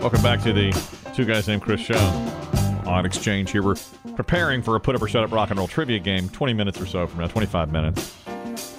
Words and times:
Welcome 0.00 0.22
back 0.22 0.40
to 0.44 0.54
the 0.54 0.72
Two 1.14 1.26
Guys 1.26 1.46
Named 1.46 1.60
Chris 1.60 1.78
show 1.78 1.94
on 2.86 3.04
Exchange 3.04 3.50
here. 3.50 3.62
We're 3.62 3.76
preparing 4.16 4.62
for 4.62 4.74
a 4.74 4.80
put 4.80 4.94
up 4.94 5.02
or 5.02 5.08
shut 5.08 5.22
up 5.22 5.30
rock 5.30 5.50
and 5.50 5.58
roll 5.58 5.68
trivia 5.68 5.98
game 5.98 6.30
20 6.30 6.54
minutes 6.54 6.80
or 6.80 6.86
so 6.86 7.06
from 7.06 7.20
now, 7.20 7.26
25 7.26 7.70
minutes. 7.70 8.16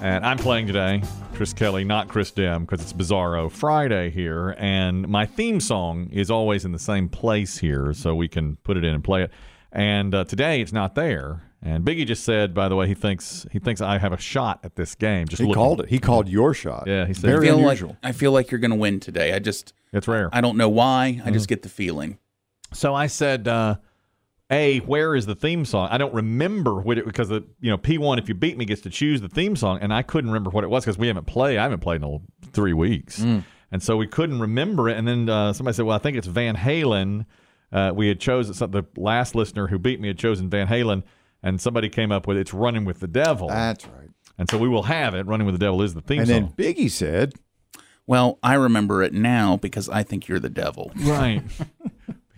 And 0.01 0.25
I'm 0.25 0.39
playing 0.39 0.65
today, 0.65 1.03
Chris 1.35 1.53
Kelly, 1.53 1.83
not 1.83 2.07
Chris 2.07 2.31
Dim, 2.31 2.65
because 2.65 2.81
it's 2.81 2.91
Bizarro 2.91 3.51
Friday 3.51 4.09
here. 4.09 4.55
And 4.57 5.07
my 5.07 5.27
theme 5.27 5.59
song 5.59 6.09
is 6.11 6.31
always 6.31 6.65
in 6.65 6.71
the 6.71 6.79
same 6.79 7.07
place 7.07 7.59
here, 7.59 7.93
so 7.93 8.15
we 8.15 8.27
can 8.27 8.55
put 8.63 8.75
it 8.75 8.83
in 8.83 8.95
and 8.95 9.03
play 9.03 9.21
it. 9.21 9.31
And 9.71 10.15
uh, 10.15 10.23
today 10.23 10.59
it's 10.59 10.73
not 10.73 10.95
there. 10.95 11.43
And 11.63 11.85
Biggie 11.85 12.07
just 12.07 12.23
said, 12.23 12.53
by 12.55 12.67
the 12.69 12.75
way, 12.75 12.87
he 12.87 12.95
thinks 12.95 13.45
he 13.51 13.59
thinks 13.59 13.81
I 13.81 13.99
have 13.99 14.13
a 14.13 14.17
shot 14.17 14.61
at 14.63 14.75
this 14.75 14.95
game. 14.95 15.27
Just 15.27 15.41
He 15.41 15.47
looking- 15.47 15.61
called 15.61 15.81
it. 15.81 15.89
He 15.89 15.99
called 15.99 16.27
your 16.27 16.53
shot. 16.55 16.85
Yeah, 16.87 17.05
he 17.05 17.13
said 17.13 17.29
Very 17.29 17.47
I 17.47 17.51
feel 17.51 17.59
unusual. 17.59 17.89
like 17.89 17.97
I 18.03 18.11
feel 18.13 18.31
like 18.31 18.49
you're 18.51 18.59
going 18.59 18.71
to 18.71 18.77
win 18.77 18.99
today. 18.99 19.33
I 19.33 19.39
just 19.39 19.73
it's 19.93 20.07
rare. 20.07 20.29
I 20.33 20.41
don't 20.41 20.57
know 20.57 20.69
why. 20.69 21.05
I 21.05 21.11
Mm-hmm. 21.11 21.33
just 21.33 21.47
get 21.47 21.61
the 21.61 21.69
feeling. 21.69 22.17
So 22.73 22.95
I 22.95 23.05
said, 23.07 23.47
uh, 23.47 23.75
"A, 24.49 24.79
where 24.79 25.15
is 25.15 25.25
the 25.27 25.35
theme 25.35 25.65
song?" 25.65 25.87
I 25.91 25.97
don't 25.97 26.13
remember 26.13 26.81
what 26.81 26.97
it 26.97 27.05
because 27.05 27.29
the 27.29 27.43
you 27.59 27.69
know 27.69 27.77
P 27.77 27.97
one 27.99 28.17
if 28.17 28.27
you 28.27 28.33
beat 28.35 28.57
me 28.57 28.65
gets 28.65 28.81
to 28.81 28.89
choose 28.89 29.21
the 29.21 29.29
theme 29.29 29.55
song, 29.55 29.79
and 29.81 29.93
I 29.93 30.01
couldn't 30.01 30.31
remember 30.31 30.49
what 30.49 30.63
it 30.63 30.69
was 30.69 30.83
because 30.83 30.97
we 30.97 31.07
haven't 31.07 31.27
played. 31.27 31.57
I 31.57 31.63
haven't 31.63 31.81
played 31.81 32.01
in 32.01 32.21
three 32.53 32.73
weeks, 32.73 33.19
Mm. 33.21 33.43
and 33.71 33.83
so 33.83 33.97
we 33.97 34.07
couldn't 34.07 34.39
remember 34.39 34.89
it. 34.89 34.97
And 34.97 35.07
then 35.07 35.29
uh, 35.29 35.53
somebody 35.53 35.75
said, 35.75 35.85
"Well, 35.85 35.95
I 35.95 35.99
think 35.99 36.17
it's 36.17 36.27
Van 36.27 36.55
Halen." 36.55 37.25
Uh, 37.71 37.91
we 37.95 38.07
had 38.07 38.19
chosen 38.19 38.53
some, 38.53 38.71
the 38.71 38.83
last 38.97 39.33
listener 39.35 39.67
who 39.67 39.77
beat 39.79 40.01
me 40.01 40.07
had 40.09 40.17
chosen 40.17 40.49
Van 40.49 40.67
Halen, 40.67 41.03
and 41.43 41.59
somebody 41.61 41.89
came 41.89 42.11
up 42.11 42.27
with 42.27 42.37
"It's 42.37 42.53
Running 42.53 42.85
with 42.85 42.99
the 42.99 43.07
Devil," 43.07 43.47
That's 43.49 43.85
right. 43.87 44.09
and 44.37 44.49
so 44.49 44.57
we 44.57 44.67
will 44.69 44.83
have 44.83 45.13
it. 45.15 45.25
"Running 45.25 45.45
with 45.45 45.55
the 45.55 45.59
Devil" 45.65 45.81
is 45.81 45.93
the 45.93 46.01
theme 46.01 46.19
And 46.19 46.27
song. 46.27 46.53
then 46.57 46.73
Biggie 46.73 46.89
said, 46.91 47.33
Well, 48.07 48.39
I 48.43 48.55
remember 48.55 49.03
it 49.03 49.13
now 49.13 49.57
because 49.57 49.87
I 49.87 50.03
think 50.03 50.27
you're 50.27 50.39
the 50.39 50.49
devil. 50.49 50.91
right. 50.97 51.43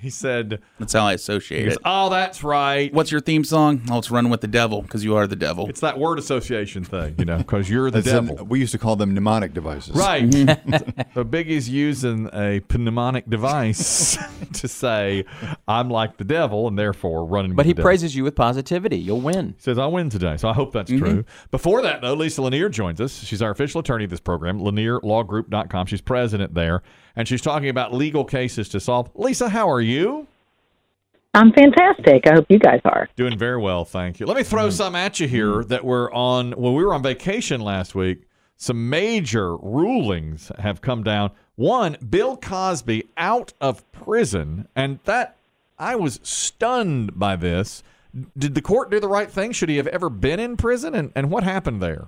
he 0.03 0.09
said, 0.09 0.59
That's 0.79 0.93
how 0.93 1.05
I 1.05 1.13
associate 1.13 1.63
goes, 1.65 1.73
it. 1.73 1.79
"Oh, 1.85 2.09
that's 2.09 2.43
right." 2.43 2.93
What's 2.93 3.11
your 3.11 3.21
theme 3.21 3.43
song? 3.43 3.81
Oh, 3.89 3.97
it's 3.97 4.11
Run 4.11 4.29
with 4.29 4.41
the 4.41 4.47
Devil 4.47 4.81
because 4.83 5.03
you 5.03 5.15
are 5.15 5.25
the 5.25 5.35
devil. 5.35 5.67
It's 5.69 5.79
that 5.79 5.97
word 5.97 6.19
association 6.19 6.83
thing, 6.83 7.15
you 7.17 7.25
know, 7.25 7.37
because 7.37 7.69
you're 7.69 7.89
the 7.89 8.01
that's 8.01 8.15
an- 8.15 8.25
devil. 8.27 8.45
we 8.45 8.59
used 8.59 8.73
to 8.73 8.77
call 8.77 8.95
them 8.95 9.13
mnemonic 9.13 9.53
devices. 9.53 9.95
Right. 9.95 10.29
so 11.13 11.23
Biggie's 11.23 11.69
using 11.69 12.29
a 12.33 12.61
mnemonic 12.69 13.29
device 13.29 14.17
to 14.53 14.67
say, 14.67 15.23
I'm 15.67 15.89
like 15.89 16.17
the 16.17 16.25
devil 16.25 16.67
and 16.67 16.77
therefore 16.77 17.25
running. 17.25 17.51
But 17.51 17.59
with 17.59 17.65
he 17.67 17.71
the 17.71 17.77
devil." 17.77 17.87
praises 17.87 18.15
you 18.15 18.23
with 18.25 18.35
positivity. 18.35 18.97
You'll 18.97 19.21
win. 19.21 19.53
He 19.57 19.61
says, 19.61 19.77
I 19.79 19.85
win 19.87 20.09
today. 20.09 20.35
So 20.37 20.49
I 20.49 20.53
hope 20.53 20.73
that's 20.73 20.89
true. 20.91 20.99
Mm-hmm. 20.99 21.47
Before 21.51 21.81
that, 21.81 22.01
though, 22.01 22.13
Lisa 22.13 22.41
Lanier 22.41 22.69
joins 22.69 22.99
us. 22.99 23.23
She's 23.23 23.41
our 23.41 23.51
official 23.51 23.79
attorney 23.79 24.03
of 24.03 24.09
this 24.09 24.19
program, 24.19 24.59
lanierlawgroup.com. 24.59 25.85
She's 25.87 26.01
president 26.01 26.53
there, 26.53 26.83
and 27.15 27.27
she's 27.27 27.41
talking 27.41 27.69
about 27.69 27.93
legal 27.93 28.25
cases 28.25 28.69
to 28.69 28.79
solve. 28.79 29.09
Lisa, 29.15 29.49
how 29.49 29.69
are 29.69 29.81
you? 29.81 30.27
I'm 31.35 31.51
fantastic. 31.51 32.27
I 32.27 32.35
hope 32.35 32.45
you 32.49 32.59
guys 32.59 32.81
are. 32.85 33.09
Doing 33.15 33.37
very 33.37 33.59
well, 33.59 33.85
thank 33.85 34.19
you. 34.19 34.27
Let 34.27 34.37
me 34.37 34.43
throw 34.43 34.67
mm. 34.67 34.71
some 34.71 34.95
at 34.95 35.19
you 35.19 35.27
here 35.27 35.63
that 35.63 35.83
were 35.83 36.13
on 36.13 36.51
when 36.51 36.73
we 36.73 36.85
were 36.85 36.93
on 36.93 37.01
vacation 37.01 37.59
last 37.59 37.95
week. 37.95 38.23
Some 38.55 38.89
major 38.89 39.57
rulings 39.57 40.51
have 40.59 40.81
come 40.81 41.03
down. 41.03 41.31
One, 41.55 41.97
Bill 42.07 42.37
Cosby 42.37 43.09
out 43.17 43.53
of 43.59 43.91
prison, 43.91 44.67
and 44.75 44.99
that 45.05 45.35
I 45.77 45.95
was 45.95 46.19
stunned 46.23 47.17
by 47.17 47.35
this. 47.35 47.83
Did 48.37 48.53
the 48.53 48.61
court 48.61 48.91
do 48.91 48.99
the 48.99 49.07
right 49.07 49.29
thing? 49.29 49.53
Should 49.53 49.69
he 49.69 49.77
have 49.77 49.87
ever 49.87 50.09
been 50.09 50.39
in 50.39 50.55
prison? 50.55 50.93
And, 50.93 51.11
and 51.15 51.31
what 51.31 51.43
happened 51.43 51.81
there? 51.81 52.07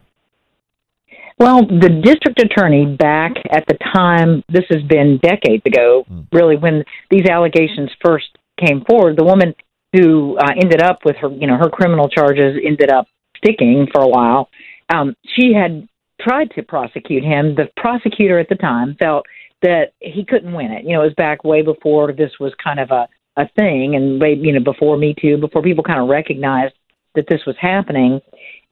Well, 1.37 1.65
the 1.67 1.89
district 2.01 2.41
attorney 2.41 2.85
back 2.85 3.33
at 3.51 3.65
the 3.67 3.77
time, 3.93 4.41
this 4.47 4.63
has 4.69 4.81
been 4.83 5.19
decades 5.21 5.63
ago, 5.65 6.05
really, 6.31 6.55
when 6.55 6.83
these 7.11 7.27
allegations 7.29 7.89
first 8.03 8.27
came 8.57 8.85
forward, 8.87 9.17
the 9.17 9.25
woman 9.25 9.53
who 9.93 10.37
uh, 10.37 10.51
ended 10.61 10.81
up 10.81 10.99
with 11.03 11.17
her, 11.17 11.29
you 11.29 11.47
know, 11.47 11.57
her 11.57 11.69
criminal 11.69 12.07
charges 12.07 12.57
ended 12.65 12.89
up 12.89 13.07
sticking 13.37 13.87
for 13.93 14.01
a 14.01 14.07
while. 14.07 14.49
Um, 14.93 15.15
she 15.35 15.53
had 15.53 15.87
tried 16.21 16.51
to 16.51 16.63
prosecute 16.63 17.23
him. 17.23 17.55
The 17.55 17.67
prosecutor 17.75 18.39
at 18.39 18.47
the 18.47 18.55
time 18.55 18.95
felt 18.97 19.25
that 19.61 19.93
he 19.99 20.23
couldn't 20.23 20.53
win 20.53 20.71
it. 20.71 20.83
You 20.85 20.93
know, 20.93 21.01
it 21.01 21.05
was 21.05 21.13
back 21.15 21.43
way 21.43 21.61
before 21.61 22.13
this 22.13 22.31
was 22.39 22.53
kind 22.63 22.79
of 22.79 22.91
a, 22.91 23.07
a 23.35 23.49
thing 23.57 23.95
and 23.95 24.21
way, 24.21 24.37
you 24.39 24.53
know, 24.53 24.63
before 24.63 24.97
Me 24.97 25.13
Too, 25.19 25.37
before 25.37 25.61
people 25.61 25.83
kind 25.83 26.01
of 26.01 26.07
recognized 26.07 26.75
that 27.15 27.25
this 27.29 27.41
was 27.45 27.55
happening. 27.59 28.21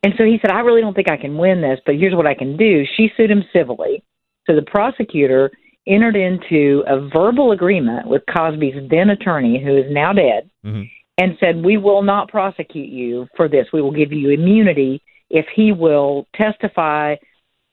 And 0.04 0.14
so 0.18 0.26
he 0.26 0.38
said, 0.42 0.52
I 0.52 0.60
really 0.60 0.82
don't 0.82 0.94
think 0.94 1.10
I 1.10 1.18
can 1.18 1.38
win 1.38 1.62
this, 1.62 1.80
but 1.86 1.96
here's 1.96 2.16
what 2.16 2.28
I 2.28 2.34
can 2.34 2.58
do. 2.58 2.84
She 2.98 3.10
sued 3.16 3.32
him 3.32 3.44
civilly. 3.54 4.04
So 4.46 4.56
the 4.56 4.62
prosecutor 4.62 5.50
entered 5.88 6.16
into 6.16 6.84
a 6.88 7.08
verbal 7.10 7.52
agreement 7.52 8.08
with 8.08 8.24
Cosby's 8.34 8.90
then 8.90 9.10
attorney, 9.10 9.64
who 9.64 9.76
is 9.78 9.92
now 9.92 10.14
dead, 10.14 10.50
Mhm. 10.66 10.90
and 11.18 11.38
said, 11.40 11.64
We 11.64 11.78
will 11.78 12.02
not 12.02 12.30
prosecute 12.30 12.90
you 12.90 13.28
for 13.36 13.48
this. 13.48 13.72
We 13.72 13.82
will 13.82 13.92
give 13.92 14.12
you 14.12 14.30
immunity 14.30 15.02
if 15.30 15.48
he 15.56 15.72
will 15.72 16.28
testify 16.36 17.16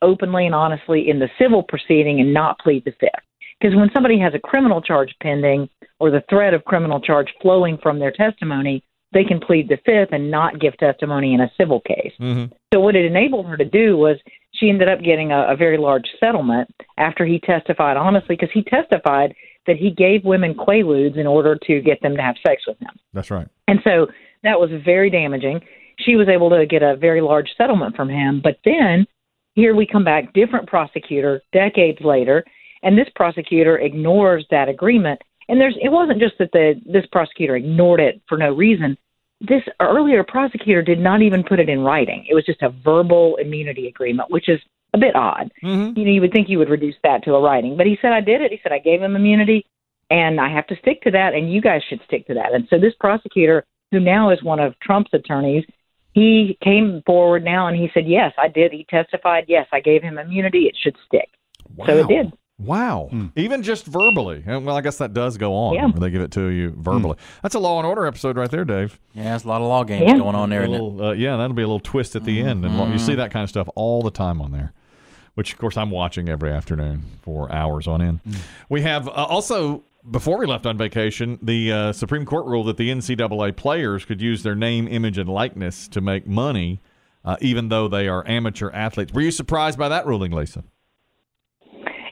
openly 0.02 0.46
and 0.46 0.54
honestly 0.54 1.08
in 1.10 1.18
the 1.18 1.30
civil 1.38 1.62
proceeding 1.62 2.20
and 2.20 2.32
not 2.32 2.58
plead 2.60 2.84
the 2.84 2.92
fifth. 2.92 3.10
Because 3.60 3.76
when 3.76 3.90
somebody 3.92 4.18
has 4.18 4.34
a 4.34 4.38
criminal 4.38 4.80
charge 4.80 5.14
pending 5.20 5.68
or 5.98 6.10
the 6.10 6.22
threat 6.30 6.54
of 6.54 6.64
criminal 6.64 7.00
charge 7.00 7.32
flowing 7.42 7.76
from 7.78 7.98
their 7.98 8.10
testimony, 8.12 8.82
they 9.12 9.24
can 9.24 9.40
plead 9.40 9.68
the 9.68 9.78
fifth 9.84 10.12
and 10.12 10.30
not 10.30 10.60
give 10.60 10.76
testimony 10.78 11.34
in 11.34 11.40
a 11.40 11.50
civil 11.58 11.80
case. 11.80 12.12
Mm-hmm. 12.20 12.52
So 12.72 12.80
what 12.80 12.94
it 12.96 13.04
enabled 13.04 13.46
her 13.46 13.56
to 13.56 13.64
do 13.64 13.96
was 13.96 14.16
she 14.54 14.68
ended 14.68 14.88
up 14.88 15.00
getting 15.02 15.32
a, 15.32 15.52
a 15.52 15.56
very 15.56 15.78
large 15.78 16.06
settlement 16.18 16.72
after 16.96 17.24
he 17.24 17.40
testified 17.40 17.96
honestly, 17.96 18.36
because 18.36 18.52
he 18.52 18.62
testified 18.62 19.34
that 19.66 19.76
he 19.76 19.90
gave 19.90 20.24
women 20.24 20.54
quaaludes 20.54 21.18
in 21.18 21.26
order 21.26 21.58
to 21.66 21.80
get 21.80 22.00
them 22.02 22.16
to 22.16 22.22
have 22.22 22.36
sex 22.46 22.62
with 22.66 22.78
him. 22.78 22.90
That's 23.12 23.30
right. 23.30 23.48
And 23.68 23.80
so 23.84 24.06
that 24.42 24.58
was 24.58 24.70
very 24.84 25.10
damaging. 25.10 25.60
She 25.98 26.16
was 26.16 26.28
able 26.28 26.50
to 26.50 26.64
get 26.66 26.82
a 26.82 26.96
very 26.96 27.20
large 27.20 27.50
settlement 27.58 27.94
from 27.94 28.08
him. 28.08 28.40
But 28.42 28.58
then 28.64 29.06
here 29.54 29.74
we 29.74 29.86
come 29.86 30.04
back, 30.04 30.32
different 30.32 30.68
prosecutor 30.68 31.42
decades 31.52 31.98
later, 32.00 32.44
and 32.82 32.96
this 32.96 33.08
prosecutor 33.14 33.78
ignores 33.78 34.46
that 34.50 34.68
agreement. 34.68 35.20
And 35.50 35.60
there's 35.60 35.76
it 35.82 35.90
wasn't 35.90 36.20
just 36.20 36.38
that 36.38 36.52
the 36.52 36.80
this 36.86 37.04
prosecutor 37.12 37.56
ignored 37.56 38.00
it 38.00 38.22
for 38.28 38.38
no 38.38 38.54
reason. 38.54 38.96
This 39.40 39.62
earlier 39.80 40.22
prosecutor 40.22 40.82
did 40.82 41.00
not 41.00 41.22
even 41.22 41.42
put 41.42 41.60
it 41.60 41.68
in 41.68 41.80
writing. 41.80 42.26
It 42.28 42.34
was 42.34 42.44
just 42.44 42.62
a 42.62 42.70
verbal 42.70 43.36
immunity 43.36 43.88
agreement, 43.88 44.30
which 44.30 44.48
is 44.48 44.60
a 44.94 44.98
bit 44.98 45.16
odd. 45.16 45.50
Mm-hmm. 45.62 45.98
You 45.98 46.04
know, 46.04 46.12
you 46.12 46.20
would 46.20 46.32
think 46.32 46.48
you 46.48 46.58
would 46.58 46.68
reduce 46.68 46.96
that 47.02 47.24
to 47.24 47.34
a 47.34 47.40
writing, 47.40 47.76
but 47.76 47.86
he 47.86 47.98
said 48.00 48.12
I 48.12 48.20
did 48.20 48.40
it. 48.40 48.52
He 48.52 48.60
said 48.62 48.72
I 48.72 48.78
gave 48.78 49.02
him 49.02 49.16
immunity, 49.16 49.66
and 50.10 50.40
I 50.40 50.50
have 50.50 50.66
to 50.68 50.76
stick 50.76 51.02
to 51.02 51.10
that, 51.12 51.34
and 51.34 51.52
you 51.52 51.60
guys 51.60 51.82
should 51.88 52.00
stick 52.06 52.26
to 52.28 52.34
that. 52.34 52.52
And 52.54 52.66
so 52.70 52.78
this 52.78 52.94
prosecutor, 53.00 53.64
who 53.90 54.00
now 54.00 54.30
is 54.30 54.42
one 54.42 54.60
of 54.60 54.78
Trump's 54.80 55.14
attorneys, 55.14 55.64
he 56.12 56.58
came 56.62 57.02
forward 57.06 57.44
now 57.44 57.68
and 57.68 57.76
he 57.76 57.88
said, 57.94 58.06
yes, 58.06 58.32
I 58.36 58.48
did. 58.48 58.72
He 58.72 58.84
testified, 58.90 59.44
yes, 59.48 59.66
I 59.72 59.80
gave 59.80 60.02
him 60.02 60.18
immunity. 60.18 60.64
It 60.64 60.76
should 60.80 60.96
stick. 61.06 61.28
So 61.86 61.98
it 61.98 62.08
did. 62.08 62.32
Wow. 62.60 63.10
Even 63.36 63.62
just 63.62 63.86
verbally. 63.86 64.42
Well, 64.46 64.70
I 64.76 64.80
guess 64.82 64.98
that 64.98 65.14
does 65.14 65.36
go 65.38 65.54
on. 65.54 65.74
Yeah. 65.74 65.86
Where 65.86 66.00
they 66.00 66.10
give 66.10 66.22
it 66.22 66.30
to 66.32 66.48
you 66.48 66.74
verbally. 66.76 67.16
That's 67.42 67.54
a 67.54 67.58
Law 67.58 67.78
and 67.78 67.86
Order 67.86 68.06
episode 68.06 68.36
right 68.36 68.50
there, 68.50 68.64
Dave. 68.64 68.98
Yeah, 69.14 69.24
there's 69.24 69.44
a 69.44 69.48
lot 69.48 69.60
of 69.62 69.68
law 69.68 69.82
games 69.84 70.04
Yeah. 70.06 70.18
going 70.18 70.34
on 70.34 70.50
there, 70.50 70.60
A 70.60 70.64
isn't 70.64 70.74
it? 70.74 70.78
little, 70.82 71.04
uh, 71.06 71.12
yeah, 71.12 71.36
that'll 71.36 71.54
be 71.56 71.62
a 71.62 71.66
little 71.66 71.80
twist 71.80 72.14
at 72.16 72.24
the 72.24 72.40
end, 72.42 72.64
and 72.64 72.92
you 72.92 72.98
see 72.98 73.14
that 73.14 73.30
kind 73.30 73.44
of 73.44 73.48
stuff 73.50 73.68
all 73.74 74.02
the 74.02 74.10
time 74.10 74.40
on 74.40 74.52
there. 74.52 74.72
Which, 75.34 75.52
of 75.52 75.58
course, 75.58 75.76
I'm 75.76 75.90
watching 75.90 76.28
every 76.28 76.50
afternoon 76.52 77.02
for 77.22 77.50
hours 77.52 77.86
on 77.86 78.02
end. 78.02 78.20
We 78.68 78.82
have 78.82 79.08
uh, 79.08 79.12
also 79.12 79.84
before 80.10 80.38
we 80.38 80.46
left 80.46 80.66
on 80.66 80.76
vacation, 80.76 81.38
the 81.40 81.72
uh, 81.72 81.92
Supreme 81.92 82.24
Court 82.26 82.46
ruled 82.46 82.66
that 82.66 82.76
the 82.78 82.90
NCAA 82.90 83.56
players 83.56 84.04
could 84.04 84.20
use 84.20 84.42
their 84.42 84.54
name, 84.54 84.88
image, 84.88 85.18
and 85.18 85.28
likeness 85.28 85.88
to 85.88 86.00
make 86.00 86.26
money, 86.26 86.80
uh, 87.24 87.36
even 87.40 87.68
though 87.68 87.86
they 87.86 88.08
are 88.08 88.26
amateur 88.26 88.70
athletes. 88.72 89.12
Were 89.12 89.20
you 89.20 89.30
surprised 89.30 89.78
by 89.78 89.88
that 89.88 90.06
ruling, 90.06 90.32
Lisa? 90.32 90.64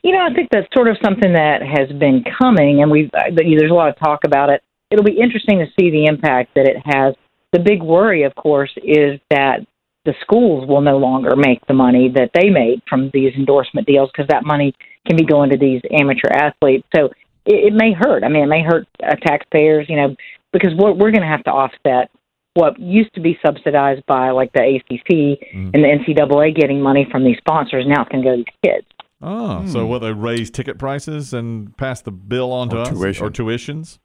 You 0.09 0.15
know, 0.15 0.25
I 0.25 0.33
think 0.33 0.49
that's 0.51 0.67
sort 0.75 0.89
of 0.89 0.97
something 1.05 1.35
that 1.35 1.61
has 1.61 1.95
been 1.99 2.25
coming, 2.41 2.81
and 2.81 2.91
we've 2.91 3.11
uh, 3.13 3.29
there's 3.37 3.71
a 3.71 3.75
lot 3.75 3.91
of 3.91 3.99
talk 3.99 4.21
about 4.25 4.49
it. 4.49 4.63
It'll 4.91 5.05
be 5.05 5.21
interesting 5.21 5.59
to 5.59 5.67
see 5.79 5.91
the 5.91 6.07
impact 6.07 6.55
that 6.55 6.67
it 6.67 6.79
has. 6.83 7.15
The 7.53 7.59
big 7.59 7.83
worry, 7.83 8.23
of 8.23 8.35
course, 8.35 8.71
is 8.79 9.21
that 9.29 9.67
the 10.07 10.15
schools 10.23 10.67
will 10.67 10.81
no 10.81 10.97
longer 10.97 11.37
make 11.37 11.61
the 11.67 11.75
money 11.75 12.11
that 12.15 12.31
they 12.33 12.49
made 12.49 12.81
from 12.89 13.11
these 13.13 13.35
endorsement 13.35 13.87
deals 13.87 14.09
because 14.11 14.29
that 14.29 14.47
money 14.47 14.73
can 15.07 15.19
be 15.19 15.27
going 15.27 15.51
to 15.51 15.59
these 15.59 15.83
amateur 15.93 16.31
athletes. 16.33 16.87
So 16.97 17.11
it, 17.45 17.69
it 17.69 17.75
may 17.75 17.93
hurt. 17.93 18.25
I 18.25 18.31
mean, 18.31 18.45
it 18.45 18.47
may 18.47 18.63
hurt 18.63 18.89
uh, 19.07 19.15
taxpayers, 19.17 19.91
you 19.91 19.97
know, 19.97 20.17
because 20.55 20.73
we're 20.75 20.93
we're 20.93 21.11
going 21.11 21.21
to 21.21 21.29
have 21.29 21.45
to 21.45 21.51
offset 21.51 22.11
what 22.55 22.81
used 22.81 23.13
to 23.15 23.21
be 23.21 23.39
subsidized 23.45 24.07
by 24.07 24.31
like 24.31 24.55
the 24.55 24.63
ACC 24.63 25.39
Mm. 25.55 25.75
and 25.75 25.85
the 25.85 25.89
NCAA 25.89 26.57
getting 26.57 26.81
money 26.81 27.07
from 27.11 27.25
these 27.25 27.37
sponsors. 27.37 27.85
Now 27.87 28.03
it's 28.03 28.11
going 28.11 28.25
to 28.25 28.31
go 28.31 28.37
to 28.37 28.43
these 28.43 28.57
kids. 28.65 28.87
Oh, 29.21 29.67
so 29.67 29.87
will 29.87 30.01
they 30.01 30.13
raise 30.13 30.51
ticket 30.51 30.79
prices 30.79 31.35
and 31.35 31.77
pass 31.77 32.01
the 32.01 32.13
bill 32.13 32.53
on 32.53 32.69
to 32.71 32.77
Or 32.77 32.83
us 32.83 32.89
tuition. 32.91 33.27
or 33.27 33.31
tuitions? 33.31 33.99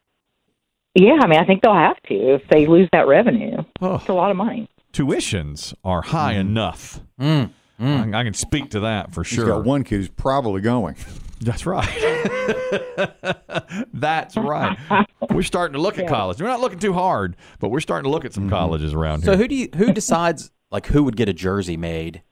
Yeah, 0.95 1.19
I 1.21 1.27
mean, 1.27 1.39
I 1.39 1.45
think 1.45 1.62
they'll 1.62 1.74
have 1.74 2.01
to 2.04 2.13
if 2.13 2.48
they 2.50 2.65
lose 2.65 2.89
that 2.94 3.07
revenue. 3.07 3.57
Oh. 3.81 3.95
It's 3.95 4.07
a 4.07 4.13
lot 4.13 4.31
of 4.31 4.38
money. 4.38 4.68
Tuitions 4.92 5.74
are 5.83 6.01
high 6.01 6.36
mm. 6.36 6.42
enough. 6.42 7.00
Mm. 7.19 7.51
mm. 7.80 8.13
I, 8.13 8.19
I 8.19 8.24
can 8.24 8.33
speak 8.33 8.71
to 8.71 8.80
that 8.81 9.13
for 9.13 9.24
He's 9.24 9.36
sure. 9.36 9.45
got 9.45 9.65
one 9.65 9.83
kid 9.83 9.98
who's 9.98 10.10
probably 10.10 10.62
going. 10.62 10.95
That's 11.42 11.65
right. 11.65 11.86
That's 13.94 14.38
right. 14.38 14.77
We're 15.30 15.44
starting 15.44 15.74
to 15.74 15.81
look 15.81 16.00
at 16.00 16.07
college. 16.07 16.42
We're 16.42 16.48
not 16.48 16.62
looking 16.62 16.80
too 16.80 16.94
hard, 16.94 17.36
but 17.60 17.69
we're 17.69 17.80
starting 17.80 18.04
to 18.04 18.10
look 18.10 18.24
at 18.24 18.33
some 18.33 18.44
mm-hmm. 18.44 18.56
colleges 18.56 18.94
around 18.94 19.24
here. 19.24 19.33
So 19.33 19.38
who 19.38 19.48
do 19.48 19.56
you, 19.56 19.69
who 19.75 19.92
decides 19.92 20.51
like 20.71 20.88
who 20.88 21.04
would 21.04 21.15
get 21.15 21.30
a 21.30 21.33
jersey 21.33 21.77
made 21.77 22.24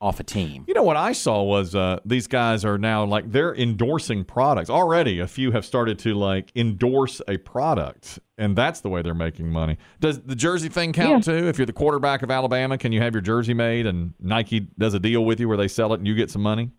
off 0.00 0.20
a 0.20 0.24
team? 0.24 0.64
You 0.68 0.74
know 0.74 0.82
what 0.82 0.96
I 0.96 1.12
saw 1.12 1.42
was 1.42 1.74
uh, 1.74 2.00
these 2.04 2.26
guys 2.26 2.64
are 2.64 2.78
now 2.78 3.04
like 3.04 3.30
they're 3.30 3.54
endorsing 3.54 4.24
products 4.24 4.70
already. 4.70 5.20
A 5.20 5.26
few 5.26 5.52
have 5.52 5.64
started 5.64 5.98
to 6.00 6.14
like 6.14 6.52
endorse 6.54 7.20
a 7.28 7.36
product, 7.38 8.18
and 8.38 8.56
that's 8.56 8.80
the 8.80 8.88
way 8.88 9.02
they're 9.02 9.14
making 9.14 9.50
money. 9.50 9.78
Does 10.00 10.20
the 10.20 10.36
jersey 10.36 10.68
thing 10.68 10.92
count 10.92 11.24
too? 11.24 11.48
If 11.48 11.58
you're 11.58 11.66
the 11.66 11.72
quarterback 11.72 12.22
of 12.22 12.30
Alabama, 12.30 12.78
can 12.78 12.92
you 12.92 13.00
have 13.00 13.14
your 13.14 13.22
jersey 13.22 13.54
made 13.54 13.86
and 13.86 14.14
Nike 14.20 14.60
does 14.78 14.94
a 14.94 15.00
deal 15.00 15.24
with 15.24 15.40
you 15.40 15.48
where 15.48 15.56
they 15.56 15.68
sell 15.68 15.92
it 15.92 15.98
and 15.98 16.06
you 16.06 16.14
get 16.14 16.30
some 16.30 16.42
money? 16.42 16.70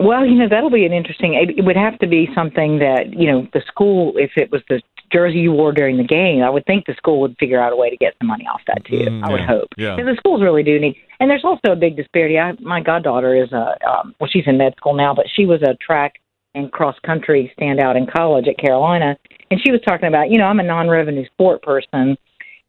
Well, 0.00 0.24
you 0.24 0.36
know, 0.36 0.48
that'll 0.48 0.70
be 0.70 0.86
an 0.86 0.94
interesting. 0.94 1.34
It, 1.34 1.58
it 1.58 1.64
would 1.64 1.76
have 1.76 1.98
to 1.98 2.06
be 2.06 2.26
something 2.34 2.78
that 2.78 3.12
you 3.12 3.30
know 3.30 3.46
the 3.52 3.60
school. 3.66 4.14
If 4.16 4.30
it 4.36 4.50
was 4.50 4.62
the 4.68 4.80
jersey 5.12 5.38
you 5.38 5.52
wore 5.52 5.72
during 5.72 5.96
the 5.96 6.04
game, 6.04 6.42
I 6.42 6.50
would 6.50 6.64
think 6.66 6.86
the 6.86 6.94
school 6.94 7.20
would 7.20 7.36
figure 7.38 7.60
out 7.60 7.72
a 7.72 7.76
way 7.76 7.90
to 7.90 7.96
get 7.96 8.14
some 8.18 8.28
money 8.28 8.46
off 8.52 8.60
that 8.66 8.84
too. 8.84 9.06
Mm, 9.10 9.24
I 9.24 9.30
would 9.30 9.40
hope 9.40 9.68
yeah. 9.76 9.96
because 9.96 10.10
the 10.10 10.16
schools 10.18 10.42
really 10.42 10.62
do 10.62 10.78
need. 10.78 10.96
And 11.18 11.30
there's 11.30 11.44
also 11.44 11.72
a 11.72 11.76
big 11.76 11.96
disparity. 11.96 12.38
I, 12.38 12.52
my 12.60 12.80
goddaughter 12.80 13.34
is 13.34 13.52
a 13.52 13.76
um, 13.88 14.14
well, 14.20 14.30
she's 14.30 14.44
in 14.46 14.58
med 14.58 14.74
school 14.76 14.94
now, 14.94 15.14
but 15.14 15.26
she 15.34 15.46
was 15.46 15.62
a 15.62 15.74
track 15.74 16.14
and 16.54 16.70
cross 16.72 16.96
country 17.04 17.52
standout 17.58 17.96
in 17.96 18.06
college 18.06 18.46
at 18.48 18.58
Carolina, 18.58 19.16
and 19.50 19.60
she 19.64 19.70
was 19.70 19.80
talking 19.86 20.08
about, 20.08 20.30
you 20.30 20.38
know, 20.38 20.46
I'm 20.46 20.58
a 20.58 20.64
non-revenue 20.64 21.26
sport 21.26 21.62
person, 21.62 22.16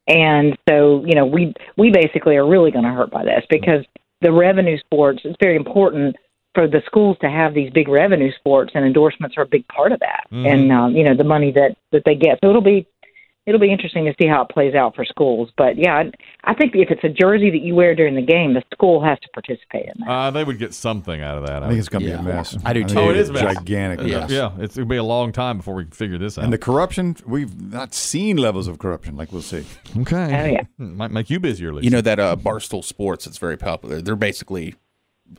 and 0.07 0.57
so 0.69 1.03
you 1.05 1.15
know, 1.15 1.25
we 1.25 1.53
we 1.77 1.91
basically 1.91 2.35
are 2.35 2.47
really 2.47 2.71
going 2.71 2.85
to 2.85 2.91
hurt 2.91 3.11
by 3.11 3.23
this 3.23 3.43
because 3.49 3.85
the 4.21 4.31
revenue 4.31 4.77
sports. 4.77 5.21
It's 5.23 5.35
very 5.41 5.55
important 5.55 6.15
for 6.53 6.67
the 6.67 6.81
schools 6.85 7.17
to 7.21 7.29
have 7.29 7.53
these 7.53 7.71
big 7.71 7.87
revenue 7.87 8.31
sports, 8.33 8.71
and 8.75 8.85
endorsements 8.85 9.37
are 9.37 9.41
a 9.43 9.47
big 9.47 9.67
part 9.67 9.91
of 9.91 9.99
that, 9.99 10.25
Mhm. 10.31 10.45
and 10.51 10.71
um, 10.71 10.95
you 10.95 11.03
know, 11.03 11.15
the 11.15 11.23
money 11.23 11.51
that 11.51 11.77
that 11.91 12.03
they 12.05 12.15
get. 12.15 12.39
So 12.43 12.49
it'll 12.49 12.61
be 12.61 12.85
it'll 13.47 13.59
be 13.59 13.71
interesting 13.71 14.05
to 14.05 14.13
see 14.21 14.27
how 14.27 14.43
it 14.43 14.49
plays 14.49 14.75
out 14.75 14.95
for 14.95 15.03
schools. 15.03 15.49
But 15.57 15.75
yeah, 15.75 15.95
I, 15.95 16.11
I 16.43 16.53
think 16.53 16.75
if 16.75 16.91
it's 16.91 17.03
a 17.03 17.09
jersey 17.09 17.49
that 17.49 17.61
you 17.61 17.73
wear 17.73 17.95
during 17.95 18.13
the 18.13 18.21
game, 18.21 18.53
the 18.53 18.61
school 18.71 19.03
has 19.03 19.17
to 19.21 19.27
participate 19.29 19.87
in 19.87 19.93
that. 20.01 20.09
Uh, 20.09 20.29
they 20.29 20.43
would 20.43 20.59
get 20.59 20.75
something 20.75 21.19
out 21.21 21.39
of 21.39 21.47
that. 21.47 21.63
I 21.63 21.67
think 21.67 21.79
it's 21.79 21.89
going 21.89 22.03
to 22.03 22.09
Yeah. 22.09 22.17
be 22.21 22.29
a 22.29 22.33
mess. 22.35 22.55
I 22.63 22.73
do 22.73 22.81
think 22.81 22.91
too. 22.91 22.99
Oh, 22.99 23.09
it's 23.09 23.29
a 23.29 23.33
mess. 23.33 23.41
gigantic 23.55 24.07
Yeah. 24.07 24.19
mess. 24.19 24.31
yeah, 24.31 24.51
it's 24.59 24.75
going 24.75 24.87
to 24.87 24.93
be 24.93 24.97
a 24.97 25.03
long 25.03 25.31
time 25.31 25.57
before 25.57 25.73
we 25.73 25.85
figure 25.85 26.19
this 26.19 26.37
out. 26.37 26.43
And 26.43 26.53
the 26.53 26.59
corruption, 26.59 27.15
we've 27.25 27.59
not 27.59 27.95
seen 27.95 28.37
levels 28.37 28.67
of 28.67 28.77
corruption 28.77 29.15
like 29.17 29.31
we'll 29.31 29.41
see. 29.41 29.63
okay, 30.01 30.15
Oh, 30.39 30.45
yeah. 30.53 30.61
might 30.77 31.09
make 31.11 31.31
you 31.31 31.39
busier, 31.39 31.73
Lisa. 31.73 31.83
You 31.85 31.89
know 31.89 32.01
that 32.01 32.19
uh, 32.19 32.35
Barstool 32.35 32.83
Sports 32.83 33.25
that's 33.25 33.39
very 33.39 33.57
popular. 33.57 34.01
They're 34.03 34.15
basically 34.15 34.75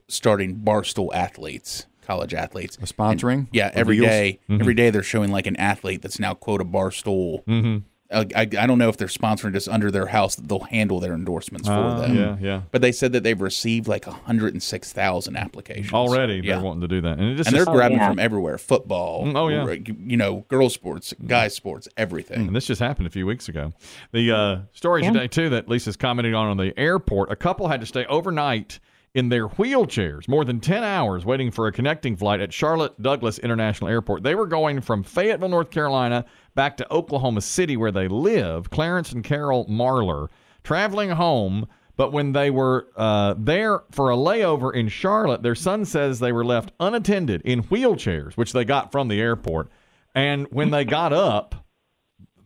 starting 0.09 0.57
Barstool 0.57 1.09
athletes, 1.15 1.87
college 2.03 2.35
athletes, 2.35 2.77
Sponsoring? 2.79 3.33
And, 3.35 3.49
yeah, 3.53 3.69
Of 3.69 3.77
every 3.77 3.97
Eagles? 3.97 4.11
day, 4.11 4.41
every 4.51 4.75
day 4.75 4.91
they're 4.91 5.03
showing 5.03 5.31
like 5.33 5.47
an 5.47 5.57
athlete 5.57 6.03
that's 6.03 6.19
now 6.19 6.35
quote 6.35 6.61
a 6.61 6.65
Barstool. 6.65 7.45
Mm-hmm. 7.45 7.79
Uh, 8.11 8.27
I, 8.37 8.43
I 8.43 8.67
don't 8.67 8.77
know 8.77 8.91
if 8.91 8.99
they're 8.99 9.09
sponsoring 9.09 9.55
just 9.55 9.71
under 9.71 9.91
their 9.91 10.05
house. 10.05 10.37
They'll 10.37 10.59
handle 10.61 11.01
their 11.01 11.15
endorsements 11.15 11.67
for 11.67 11.73
Ah, 11.73 11.99
them. 12.01 12.15
yeah, 12.15 12.37
yeah. 12.43 12.61
But 12.71 12.83
they 12.83 12.93
said 12.93 13.13
that 13.13 13.23
they've 13.23 13.41
received 13.41 13.89
like 13.89 14.07
106,000 14.07 15.37
applications 15.37 15.93
Already, 15.93 16.41
Yeah. 16.45 16.57
they're 16.57 16.65
wanting 16.65 16.83
to 16.83 16.89
do 16.89 17.01
that, 17.01 17.19
and 17.19 17.31
it 17.31 17.37
just 17.37 17.49
and 17.49 17.57
they're 17.57 17.65
grabbing 17.65 17.99
yeah. 17.99 18.09
from 18.09 18.19
everywhere 18.19 18.59
football 18.59 19.25
Mm, 19.25 19.37
oh, 19.37 19.49
yeah. 19.49 19.61
r- 19.63 19.73
you 19.75 20.17
know 20.19 20.45
girls 20.49 20.75
sports 20.75 21.15
guys 21.27 21.55
sports 21.55 21.89
everything 21.97 22.49
And 22.49 22.57
this 22.57 22.67
just 22.67 22.81
happened 22.81 23.07
a 23.07 23.11
few 23.11 23.27
weeks 23.27 23.49
ago. 23.49 23.73
The 24.13 24.31
uh, 24.31 24.59
story 24.73 25.03
Yeah. 25.05 25.13
today, 25.13 25.29
too, 25.29 25.49
that 25.51 25.69
Lisa's 25.69 25.97
commenting 25.97 26.35
on 26.35 26.49
on 26.49 26.57
the 26.59 26.79
airport 26.79 27.33
a 27.33 27.37
couple 27.37 27.69
had 27.69 27.81
to 27.81 27.87
stay 27.87 28.05
overnight 28.07 28.79
in 29.15 29.29
their 29.29 29.47
wheelchairs, 29.47 30.27
more 30.27 30.45
than 30.45 30.59
10 30.59 30.83
hours 30.83 31.25
waiting 31.25 31.51
for 31.51 31.67
a 31.67 31.73
connecting 31.73 32.17
flight 32.17 32.41
at 32.41 32.53
Charlotte 32.53 33.01
Douglas 33.01 33.39
International 33.39 33.91
Airport. 33.91 34.23
They 34.23 34.35
were 34.35 34.47
going 34.47 34.81
from 34.81 35.03
Fayetteville, 35.03 35.51
North 35.51 35.71
Carolina, 35.71 36.25
back 36.55 36.79
to 36.79 36.93
Oklahoma 36.93 37.43
City, 37.43 37.77
where 37.77 37.93
they 37.93 38.09
live, 38.09 38.71
Clarence 38.71 39.13
and 39.13 39.23
Carol 39.23 39.67
Marler, 39.67 40.29
traveling 40.65 41.11
home. 41.11 41.67
But 41.97 42.13
when 42.13 42.33
they 42.33 42.51
were 42.51 42.89
uh, 42.97 43.35
there 43.37 43.83
for 43.91 44.11
a 44.11 44.17
layover 44.17 44.75
in 44.75 44.89
Charlotte, 44.89 45.43
their 45.43 45.55
son 45.55 45.85
says 45.85 46.19
they 46.19 46.33
were 46.33 46.45
left 46.45 46.73
unattended 46.81 47.43
in 47.43 47.65
wheelchairs, 47.65 48.33
which 48.35 48.55
they 48.55 48.65
got 48.65 48.91
from 48.91 49.09
the 49.09 49.21
airport. 49.21 49.69
And 50.15 50.47
when 50.51 50.71
they 50.71 50.87
got 50.87 51.13
up, 51.13 51.55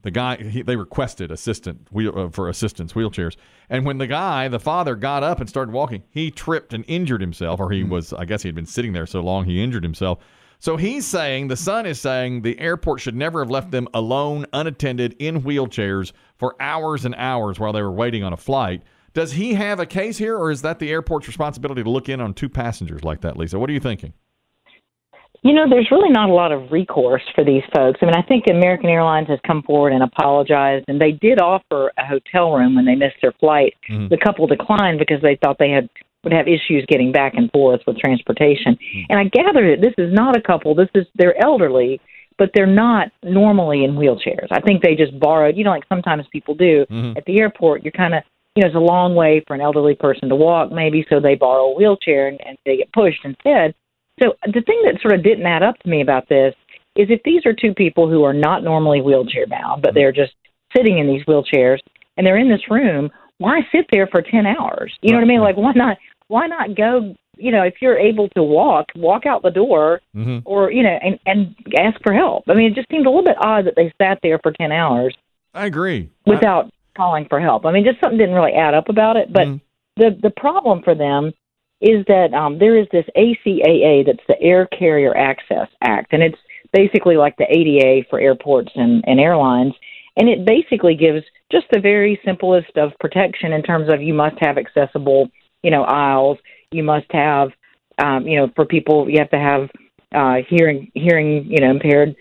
the 0.06 0.10
guy 0.12 0.36
he, 0.36 0.62
they 0.62 0.76
requested 0.76 1.32
assistant 1.32 1.88
wheel 1.90 2.16
uh, 2.16 2.30
for 2.30 2.48
assistance 2.48 2.92
wheelchairs. 2.92 3.34
And 3.68 3.84
when 3.84 3.98
the 3.98 4.06
guy 4.06 4.46
the 4.46 4.60
father 4.60 4.94
got 4.94 5.24
up 5.24 5.40
and 5.40 5.48
started 5.48 5.72
walking 5.72 6.04
he 6.10 6.30
tripped 6.30 6.72
and 6.72 6.84
injured 6.86 7.20
himself 7.20 7.58
or 7.58 7.72
he 7.72 7.82
was 7.82 8.12
i 8.12 8.24
guess 8.24 8.42
he 8.42 8.48
had 8.48 8.54
been 8.54 8.66
sitting 8.66 8.92
there 8.92 9.04
so 9.04 9.20
long 9.20 9.44
he 9.44 9.60
injured 9.60 9.82
himself. 9.82 10.20
So 10.60 10.76
he's 10.76 11.04
saying 11.04 11.48
the 11.48 11.56
son 11.56 11.86
is 11.86 12.00
saying 12.00 12.42
the 12.42 12.58
airport 12.60 13.00
should 13.00 13.16
never 13.16 13.40
have 13.40 13.50
left 13.50 13.72
them 13.72 13.88
alone 13.92 14.46
unattended 14.52 15.16
in 15.18 15.42
wheelchairs 15.42 16.12
for 16.36 16.54
hours 16.60 17.04
and 17.04 17.14
hours 17.16 17.58
while 17.58 17.72
they 17.72 17.82
were 17.82 17.90
waiting 17.90 18.22
on 18.22 18.32
a 18.32 18.36
flight. 18.36 18.82
Does 19.12 19.32
he 19.32 19.54
have 19.54 19.80
a 19.80 19.86
case 19.86 20.18
here 20.18 20.36
or 20.38 20.52
is 20.52 20.62
that 20.62 20.78
the 20.78 20.90
airport's 20.90 21.26
responsibility 21.26 21.82
to 21.82 21.90
look 21.90 22.08
in 22.08 22.20
on 22.20 22.32
two 22.32 22.48
passengers 22.48 23.02
like 23.02 23.22
that 23.22 23.36
lisa? 23.36 23.58
What 23.58 23.68
are 23.68 23.72
you 23.72 23.80
thinking 23.80 24.12
You 25.42 25.52
know, 25.52 25.68
there's 25.68 25.90
really 25.90 26.10
not 26.10 26.28
a 26.28 26.32
lot 26.32 26.52
of 26.52 26.72
recourse 26.72 27.22
for 27.34 27.44
these 27.44 27.62
folks. 27.74 27.98
I 28.02 28.06
mean, 28.06 28.14
I 28.14 28.22
think 28.22 28.44
American 28.50 28.88
Airlines 28.90 29.28
has 29.28 29.38
come 29.46 29.62
forward 29.62 29.92
and 29.92 30.02
apologized, 30.02 30.84
and 30.88 31.00
they 31.00 31.12
did 31.12 31.40
offer 31.40 31.92
a 31.98 32.04
hotel 32.06 32.52
room 32.52 32.74
when 32.74 32.84
they 32.84 32.94
missed 32.94 33.16
their 33.22 33.32
flight. 33.32 33.74
Mhm. 33.88 34.08
The 34.08 34.16
couple 34.16 34.46
declined 34.46 34.98
because 34.98 35.20
they 35.22 35.36
thought 35.36 35.58
they 35.58 35.70
had 35.70 35.88
would 36.24 36.32
have 36.32 36.48
issues 36.48 36.84
getting 36.88 37.12
back 37.12 37.34
and 37.34 37.48
forth 37.52 37.80
with 37.86 37.96
transportation. 37.98 38.76
And 39.08 39.20
I 39.20 39.24
gather 39.24 39.70
that 39.70 39.80
this 39.80 39.94
is 39.96 40.12
not 40.12 40.36
a 40.36 40.40
couple. 40.40 40.74
This 40.74 40.88
is 40.96 41.06
they're 41.14 41.40
elderly, 41.44 42.00
but 42.36 42.50
they're 42.52 42.66
not 42.66 43.12
normally 43.22 43.84
in 43.84 43.94
wheelchairs. 43.94 44.48
I 44.50 44.60
think 44.60 44.82
they 44.82 44.96
just 44.96 45.16
borrowed. 45.20 45.56
You 45.56 45.62
know, 45.62 45.70
like 45.70 45.86
sometimes 45.88 46.26
people 46.32 46.56
do 46.56 46.84
Mhm. 46.90 47.16
at 47.16 47.24
the 47.26 47.40
airport. 47.40 47.84
You're 47.84 47.92
kind 47.92 48.14
of 48.14 48.22
you 48.56 48.62
know, 48.62 48.68
it's 48.68 48.74
a 48.76 48.80
long 48.80 49.14
way 49.14 49.40
for 49.46 49.52
an 49.54 49.60
elderly 49.60 49.94
person 49.94 50.30
to 50.30 50.34
walk, 50.34 50.72
maybe, 50.72 51.04
so 51.10 51.20
they 51.20 51.34
borrow 51.34 51.66
a 51.66 51.74
wheelchair 51.74 52.26
and, 52.26 52.40
and 52.46 52.56
they 52.64 52.78
get 52.78 52.90
pushed 52.90 53.22
instead. 53.22 53.74
So 54.20 54.34
the 54.46 54.62
thing 54.62 54.82
that 54.84 55.00
sort 55.02 55.14
of 55.14 55.22
didn't 55.22 55.46
add 55.46 55.62
up 55.62 55.78
to 55.80 55.88
me 55.88 56.00
about 56.00 56.28
this 56.28 56.54
is 56.96 57.08
if 57.10 57.22
these 57.24 57.44
are 57.44 57.52
two 57.52 57.74
people 57.74 58.08
who 58.08 58.24
are 58.24 58.32
not 58.32 58.64
normally 58.64 59.00
wheelchair 59.00 59.46
bound, 59.46 59.82
but 59.82 59.94
they're 59.94 60.12
just 60.12 60.32
sitting 60.74 60.98
in 60.98 61.06
these 61.06 61.24
wheelchairs 61.24 61.78
and 62.16 62.26
they're 62.26 62.38
in 62.38 62.48
this 62.48 62.70
room, 62.70 63.10
why 63.38 63.60
sit 63.70 63.86
there 63.90 64.06
for 64.06 64.22
ten 64.22 64.46
hours? 64.46 64.96
You 65.02 65.12
know 65.12 65.18
what 65.18 65.24
I 65.24 65.28
mean? 65.28 65.40
Like 65.40 65.56
why 65.56 65.72
not 65.74 65.98
why 66.28 66.46
not 66.46 66.74
go 66.74 67.14
you 67.38 67.52
know, 67.52 67.62
if 67.62 67.74
you're 67.80 67.98
able 67.98 68.28
to 68.30 68.42
walk, 68.42 68.86
walk 68.96 69.26
out 69.26 69.42
the 69.42 69.50
door 69.50 70.00
mm-hmm. 70.14 70.38
or, 70.44 70.72
you 70.72 70.82
know, 70.82 70.98
and, 71.02 71.18
and 71.26 71.54
ask 71.78 72.00
for 72.02 72.12
help. 72.14 72.44
I 72.48 72.54
mean, 72.54 72.72
it 72.72 72.74
just 72.74 72.88
seemed 72.90 73.06
a 73.06 73.10
little 73.10 73.24
bit 73.24 73.36
odd 73.38 73.66
that 73.66 73.74
they 73.76 73.92
sat 74.00 74.20
there 74.22 74.38
for 74.42 74.52
ten 74.52 74.72
hours 74.72 75.14
i 75.54 75.66
agree 75.66 76.08
I- 76.26 76.30
without 76.30 76.70
calling 76.96 77.26
for 77.28 77.40
help. 77.40 77.66
I 77.66 77.72
mean, 77.72 77.84
just 77.84 78.00
something 78.00 78.18
didn't 78.18 78.34
really 78.34 78.54
add 78.54 78.74
up 78.74 78.88
about 78.88 79.16
it. 79.16 79.32
But 79.32 79.48
Mhm. 79.48 79.60
the 79.96 80.18
the 80.22 80.30
problem 80.30 80.82
for 80.82 80.94
them 80.94 81.32
is 81.80 82.04
that 82.06 82.32
um, 82.32 82.58
there 82.58 82.78
is 82.78 82.86
this 82.92 83.04
ACAA 83.16 84.06
that's 84.06 84.26
the 84.28 84.40
Air 84.40 84.66
Carrier 84.66 85.16
Access 85.16 85.68
Act, 85.82 86.12
and 86.12 86.22
it's 86.22 86.38
basically 86.72 87.16
like 87.16 87.36
the 87.36 87.46
ADA 87.48 88.06
for 88.08 88.20
airports 88.20 88.70
and, 88.74 89.04
and 89.06 89.20
airlines. 89.20 89.74
And 90.16 90.28
it 90.28 90.46
basically 90.46 90.94
gives 90.94 91.24
just 91.52 91.66
the 91.70 91.80
very 91.80 92.18
simplest 92.24 92.76
of 92.76 92.92
protection 93.00 93.52
in 93.52 93.62
terms 93.62 93.92
of 93.92 94.00
you 94.00 94.14
must 94.14 94.36
have 94.40 94.56
accessible, 94.56 95.28
you 95.62 95.70
know, 95.70 95.82
aisles. 95.84 96.38
You 96.70 96.82
must 96.82 97.06
have, 97.10 97.50
um, 97.98 98.26
you 98.26 98.38
know, 98.38 98.50
for 98.56 98.64
people 98.64 99.08
you 99.10 99.18
have 99.18 99.30
to 99.30 99.38
have 99.38 99.68
uh, 100.14 100.36
hearing 100.48 100.90
hearing 100.94 101.46
you 101.48 101.60
know 101.60 101.70
impaired 101.70 102.14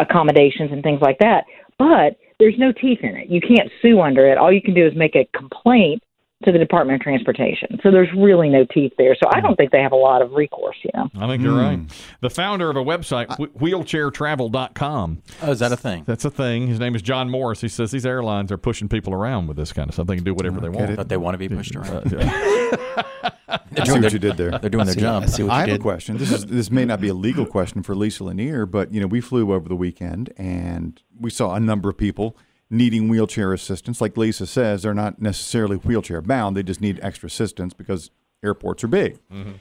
accommodations 0.00 0.72
and 0.72 0.82
things 0.82 1.00
like 1.02 1.18
that. 1.18 1.44
But 1.78 2.16
there's 2.38 2.58
no 2.58 2.72
teeth 2.72 3.00
in 3.02 3.16
it. 3.16 3.28
You 3.28 3.40
can't 3.40 3.70
sue 3.82 4.00
under 4.00 4.26
it. 4.26 4.38
All 4.38 4.52
you 4.52 4.62
can 4.62 4.74
do 4.74 4.86
is 4.86 4.92
make 4.96 5.14
a 5.14 5.28
complaint 5.36 6.02
to 6.44 6.52
the 6.52 6.58
Department 6.58 7.00
of 7.00 7.02
Transportation. 7.02 7.78
So 7.82 7.90
there's 7.90 8.08
really 8.16 8.48
no 8.48 8.64
teeth 8.64 8.92
there. 8.98 9.14
So 9.14 9.28
I 9.32 9.40
don't 9.40 9.56
think 9.56 9.70
they 9.70 9.80
have 9.80 9.92
a 9.92 9.96
lot 9.96 10.22
of 10.22 10.32
recourse, 10.32 10.76
you 10.82 10.90
know. 10.94 11.08
I 11.16 11.26
think 11.26 11.42
you're 11.42 11.56
right. 11.56 11.80
The 12.20 12.30
founder 12.30 12.70
of 12.70 12.76
a 12.76 12.84
website, 12.84 13.28
wh- 13.36 13.54
wheelchairtravel.com. 13.60 15.22
Oh, 15.42 15.50
is 15.50 15.58
that 15.58 15.72
a 15.72 15.76
thing? 15.76 16.04
That's 16.06 16.24
a 16.24 16.30
thing. 16.30 16.66
His 16.66 16.78
name 16.80 16.94
is 16.94 17.02
John 17.02 17.30
Morris. 17.30 17.60
He 17.60 17.68
says 17.68 17.90
these 17.90 18.06
airlines 18.06 18.52
are 18.52 18.58
pushing 18.58 18.88
people 18.88 19.12
around 19.14 19.46
with 19.46 19.56
this 19.56 19.72
kind 19.72 19.88
of 19.88 19.94
stuff. 19.94 20.06
They 20.06 20.16
can 20.16 20.24
do 20.24 20.34
whatever 20.34 20.60
they 20.60 20.68
want. 20.68 20.96
But 20.96 21.08
they 21.08 21.16
want 21.16 21.34
to 21.34 21.38
be 21.38 21.48
pushed 21.48 21.74
around. 21.76 22.12
Uh, 22.12 22.18
yeah. 22.18 23.02
I 23.76 23.84
see 23.84 24.00
what 24.00 24.12
you 24.12 24.18
did 24.18 24.36
there. 24.36 24.58
They're 24.58 24.70
doing 24.70 24.86
their 24.86 24.94
job. 24.94 25.24
I 25.24 25.26
see 25.26 25.42
what 25.42 25.52
I 25.52 25.56
you 25.56 25.60
have 25.60 25.68
did. 25.68 25.80
a 25.80 25.82
question. 25.82 26.16
This 26.18 26.32
is 26.32 26.46
this 26.46 26.70
may 26.70 26.84
not 26.84 27.00
be 27.00 27.08
a 27.08 27.14
legal 27.14 27.46
question 27.46 27.82
for 27.82 27.94
Lisa 27.94 28.24
Lanier, 28.24 28.66
but 28.66 28.92
you 28.92 29.00
know 29.00 29.06
we 29.06 29.20
flew 29.20 29.52
over 29.52 29.68
the 29.68 29.76
weekend 29.76 30.32
and 30.36 31.00
we 31.18 31.30
saw 31.30 31.54
a 31.54 31.60
number 31.60 31.88
of 31.88 31.96
people 31.96 32.36
needing 32.72 33.08
wheelchair 33.08 33.52
assistance. 33.52 34.00
Like 34.00 34.16
Lisa 34.16 34.46
says, 34.46 34.82
they're 34.82 34.94
not 34.94 35.20
necessarily 35.20 35.76
wheelchair 35.76 36.20
bound; 36.20 36.56
they 36.56 36.62
just 36.62 36.80
need 36.80 36.98
extra 37.02 37.28
assistance 37.28 37.74
because 37.74 38.10
airports 38.42 38.82
are 38.82 38.88
big. 38.88 39.18
Mm-hmm. 39.30 39.52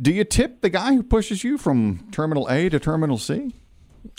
Do 0.00 0.12
you 0.12 0.24
tip 0.24 0.60
the 0.60 0.70
guy 0.70 0.94
who 0.94 1.02
pushes 1.02 1.42
you 1.42 1.58
from 1.58 2.08
Terminal 2.12 2.48
A 2.48 2.68
to 2.68 2.78
Terminal 2.78 3.18
C? 3.18 3.54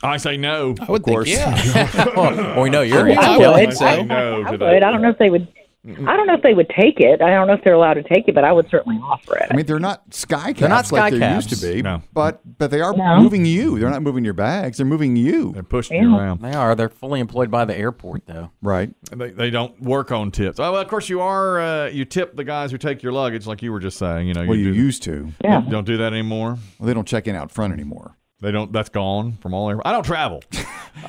I 0.04 0.18
say 0.18 0.38
no. 0.38 0.76
I 0.82 0.92
would 0.92 1.04
course. 1.04 1.34
think, 1.34 1.40
yeah. 1.40 2.06
well, 2.16 2.62
we 2.62 2.70
know 2.70 2.82
you're 2.82 3.08
I 3.08 3.12
into 3.12 3.38
would. 3.40 3.48
I 3.48 3.70
say 3.70 4.00
I, 4.00 4.02
no 4.04 4.44
I 4.44 4.52
would. 4.52 4.62
I 4.62 4.80
don't 4.92 5.02
know 5.02 5.10
if 5.10 5.18
they 5.18 5.30
would. 5.30 5.48
I 5.88 6.18
don't 6.18 6.28
know 6.28 6.34
if 6.34 6.42
they 6.42 6.54
would 6.54 6.70
take 6.70 7.00
it. 7.00 7.22
I 7.22 7.30
don't 7.30 7.48
know 7.48 7.54
if 7.54 7.64
they're 7.64 7.74
allowed 7.74 7.94
to 7.94 8.04
take 8.04 8.28
it, 8.28 8.36
but 8.36 8.44
I 8.44 8.52
would 8.52 8.70
certainly 8.70 9.00
offer 9.02 9.38
it. 9.38 9.48
I 9.50 9.56
mean, 9.56 9.66
they're 9.66 9.80
not 9.80 10.10
skycaps 10.10 10.58
They're 10.58 10.68
not 10.70 10.92
like 10.92 11.14
sky 11.14 11.18
they 11.18 11.36
used 11.36 11.50
to 11.50 11.58
be, 11.74 11.82
No. 11.82 12.02
but 12.14 12.42
but 12.58 12.72
they 12.72 12.82
are 12.82 12.94
No. 12.94 13.20
moving 13.22 13.46
you. 13.46 13.80
They're 13.80 13.90
not 13.90 14.02
moving 14.02 14.26
your 14.26 14.34
bags; 14.34 14.78
they're 14.78 14.86
moving 14.86 15.16
you. 15.16 15.54
They're 15.54 15.64
pushing 15.64 16.02
you 16.04 16.16
around. 16.18 16.42
They 16.42 16.52
are. 16.54 16.76
They're 16.76 16.90
fully 16.90 17.20
employed 17.20 17.50
by 17.50 17.64
the 17.66 17.78
airport, 17.78 18.24
though. 18.26 18.52
Right. 18.62 18.90
They, 19.16 19.32
they 19.32 19.50
don't 19.50 19.80
work 19.82 20.12
on 20.12 20.32
tips. 20.32 20.60
Oh, 20.60 20.72
well, 20.74 20.82
of 20.82 20.88
course 20.90 21.08
you 21.10 21.22
are. 21.22 21.60
Uh, 21.62 21.88
you 21.88 22.04
tip 22.06 22.36
the 22.36 22.44
guys 22.44 22.72
who 22.72 22.78
take 22.78 23.02
your 23.02 23.14
luggage, 23.14 23.48
like 23.48 23.62
you 23.62 23.72
were 23.72 23.80
just 23.80 23.98
saying. 23.98 24.28
You 24.28 24.34
know, 24.34 24.46
Well, 24.46 24.58
you 24.58 24.74
do, 24.74 24.78
used 24.80 25.04
to. 25.04 25.32
yeah. 25.44 25.62
don't 25.70 25.86
do 25.86 25.98
that 25.98 26.12
anymore. 26.12 26.58
Well, 26.80 26.88
they 26.88 26.94
don't 26.94 27.08
check 27.08 27.28
in 27.28 27.36
out 27.36 27.52
front 27.52 27.72
anymore. 27.74 28.16
They 28.40 28.52
don't. 28.52 28.72
That's 28.72 28.90
gone 28.90 29.34
from 29.42 29.54
all. 29.54 29.70
Air, 29.70 29.86
I 29.86 29.92
don't 29.92 30.04
travel. 30.04 30.44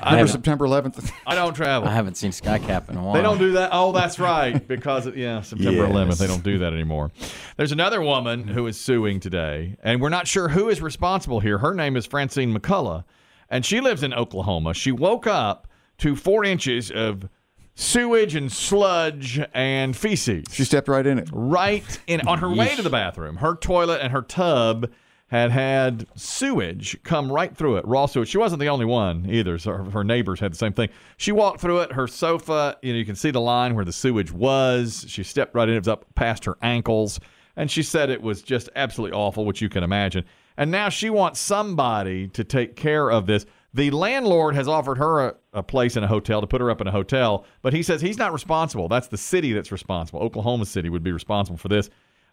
I, 0.02 0.10
Remember 0.12 0.32
September 0.32 0.66
11th? 0.66 1.10
I 1.26 1.34
don't 1.34 1.54
travel. 1.54 1.88
I 1.88 1.92
haven't 1.92 2.16
seen 2.16 2.30
Skycap 2.30 2.88
in 2.90 2.96
a 2.96 3.02
while. 3.02 3.14
They 3.14 3.22
don't 3.22 3.38
do 3.38 3.52
that. 3.52 3.70
Oh, 3.72 3.92
that's 3.92 4.18
right. 4.18 4.66
Because 4.68 5.06
yeah, 5.14 5.40
September 5.42 5.86
Yes. 5.86 5.92
11th, 5.92 6.18
they 6.18 6.26
don't 6.26 6.42
do 6.42 6.58
that 6.58 6.72
anymore. 6.72 7.10
There's 7.56 7.72
another 7.72 8.00
woman 8.02 8.48
who 8.48 8.66
is 8.66 8.78
suing 8.80 9.18
today, 9.20 9.76
and 9.82 10.00
we're 10.00 10.08
not 10.10 10.26
sure 10.28 10.48
who 10.48 10.68
is 10.68 10.80
responsible 10.82 11.40
here. 11.40 11.58
Her 11.58 11.74
name 11.74 11.96
is 11.96 12.06
Francine 12.06 12.56
McCullough, 12.56 13.04
and 13.50 13.64
she 13.64 13.80
lives 13.80 14.02
in 14.02 14.12
Oklahoma. 14.14 14.74
She 14.74 14.92
woke 14.92 15.26
up 15.26 15.68
to 15.98 16.16
four 16.16 16.44
inches 16.44 16.90
of 16.90 17.28
sewage 17.74 18.34
and 18.34 18.50
sludge 18.50 19.40
and 19.54 19.96
feces 19.96 20.44
she 20.50 20.64
stepped 20.64 20.88
right 20.88 21.06
in 21.06 21.18
it. 21.18 21.28
right 21.32 22.00
in 22.08 22.20
on 22.26 22.38
her 22.38 22.50
way 22.52 22.74
to 22.74 22.82
the 22.82 22.90
bathroom. 22.90 23.36
Her 23.36 23.54
toilet 23.54 24.00
and 24.02 24.12
her 24.12 24.22
tub 24.22 24.90
had 25.28 25.50
had 25.50 26.06
sewage 26.14 27.00
come 27.02 27.30
right 27.30 27.54
through 27.56 27.76
it, 27.76 27.86
raw 27.86 28.06
sewage. 28.06 28.28
She 28.28 28.38
wasn't 28.38 28.60
the 28.60 28.68
only 28.68 28.86
one 28.86 29.26
either. 29.28 29.58
So 29.58 29.72
her, 29.72 29.84
her 29.84 30.04
neighbors 30.04 30.40
had 30.40 30.52
the 30.52 30.56
same 30.56 30.72
thing. 30.72 30.88
She 31.18 31.32
walked 31.32 31.60
through 31.60 31.80
it. 31.80 31.92
Her 31.92 32.06
sofa, 32.06 32.76
you 32.82 32.92
know, 32.92 32.98
you 32.98 33.04
can 33.04 33.16
see 33.16 33.30
the 33.30 33.40
line 33.40 33.74
where 33.74 33.84
the 33.84 33.92
sewage 33.92 34.32
was. 34.32 35.04
She 35.06 35.22
stepped 35.22 35.54
right 35.54 35.68
in. 35.68 35.74
It 35.74 35.80
was 35.80 35.88
up 35.88 36.06
past 36.14 36.46
her 36.46 36.56
ankles, 36.62 37.20
and 37.56 37.70
she 37.70 37.82
said 37.82 38.08
it 38.08 38.22
was 38.22 38.42
just 38.42 38.70
absolutely 38.74 39.16
awful, 39.16 39.44
which 39.44 39.60
you 39.60 39.68
can 39.68 39.84
imagine. 39.84 40.24
And 40.56 40.70
now 40.70 40.88
she 40.88 41.10
wants 41.10 41.40
somebody 41.40 42.28
to 42.28 42.42
take 42.42 42.74
care 42.74 43.10
of 43.10 43.26
this. 43.26 43.44
The 43.74 43.90
landlord 43.90 44.54
has 44.54 44.66
offered 44.66 44.96
her 44.96 45.28
a, 45.28 45.34
a 45.52 45.62
place 45.62 45.96
in 45.96 46.02
a 46.02 46.08
hotel 46.08 46.40
to 46.40 46.46
put 46.46 46.62
her 46.62 46.70
up 46.70 46.80
in 46.80 46.86
a 46.86 46.90
hotel, 46.90 47.44
but 47.60 47.74
he 47.74 47.82
says 47.82 48.00
he's 48.00 48.16
not 48.16 48.32
responsible. 48.32 48.88
That's 48.88 49.08
the 49.08 49.18
city 49.18 49.52
that's 49.52 49.70
responsible. 49.70 50.20
Oklahoma 50.20 50.64
City 50.64 50.88
would 50.88 51.02
be 51.02 51.12
responsible 51.12 51.58
for 51.58 51.68
this. 51.68 51.90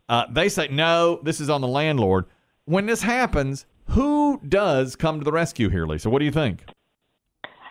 Uh, 0.08 0.24
they 0.32 0.48
say, 0.48 0.70
no, 0.70 1.20
this 1.24 1.42
is 1.42 1.50
on 1.50 1.60
the 1.60 1.68
landlord. 1.68 2.25
When 2.65 2.88
this 2.88 3.03
happens, 3.03 3.65
who 3.89 4.39
does 4.48 4.95
come 4.95 5.19
to 5.19 5.24
the 5.24 5.31
rescue 5.31 5.69
here, 5.69 5.86
Lisa? 5.86 6.10
What 6.10 6.19
do 6.19 6.25
you 6.25 6.31
think? 6.31 6.65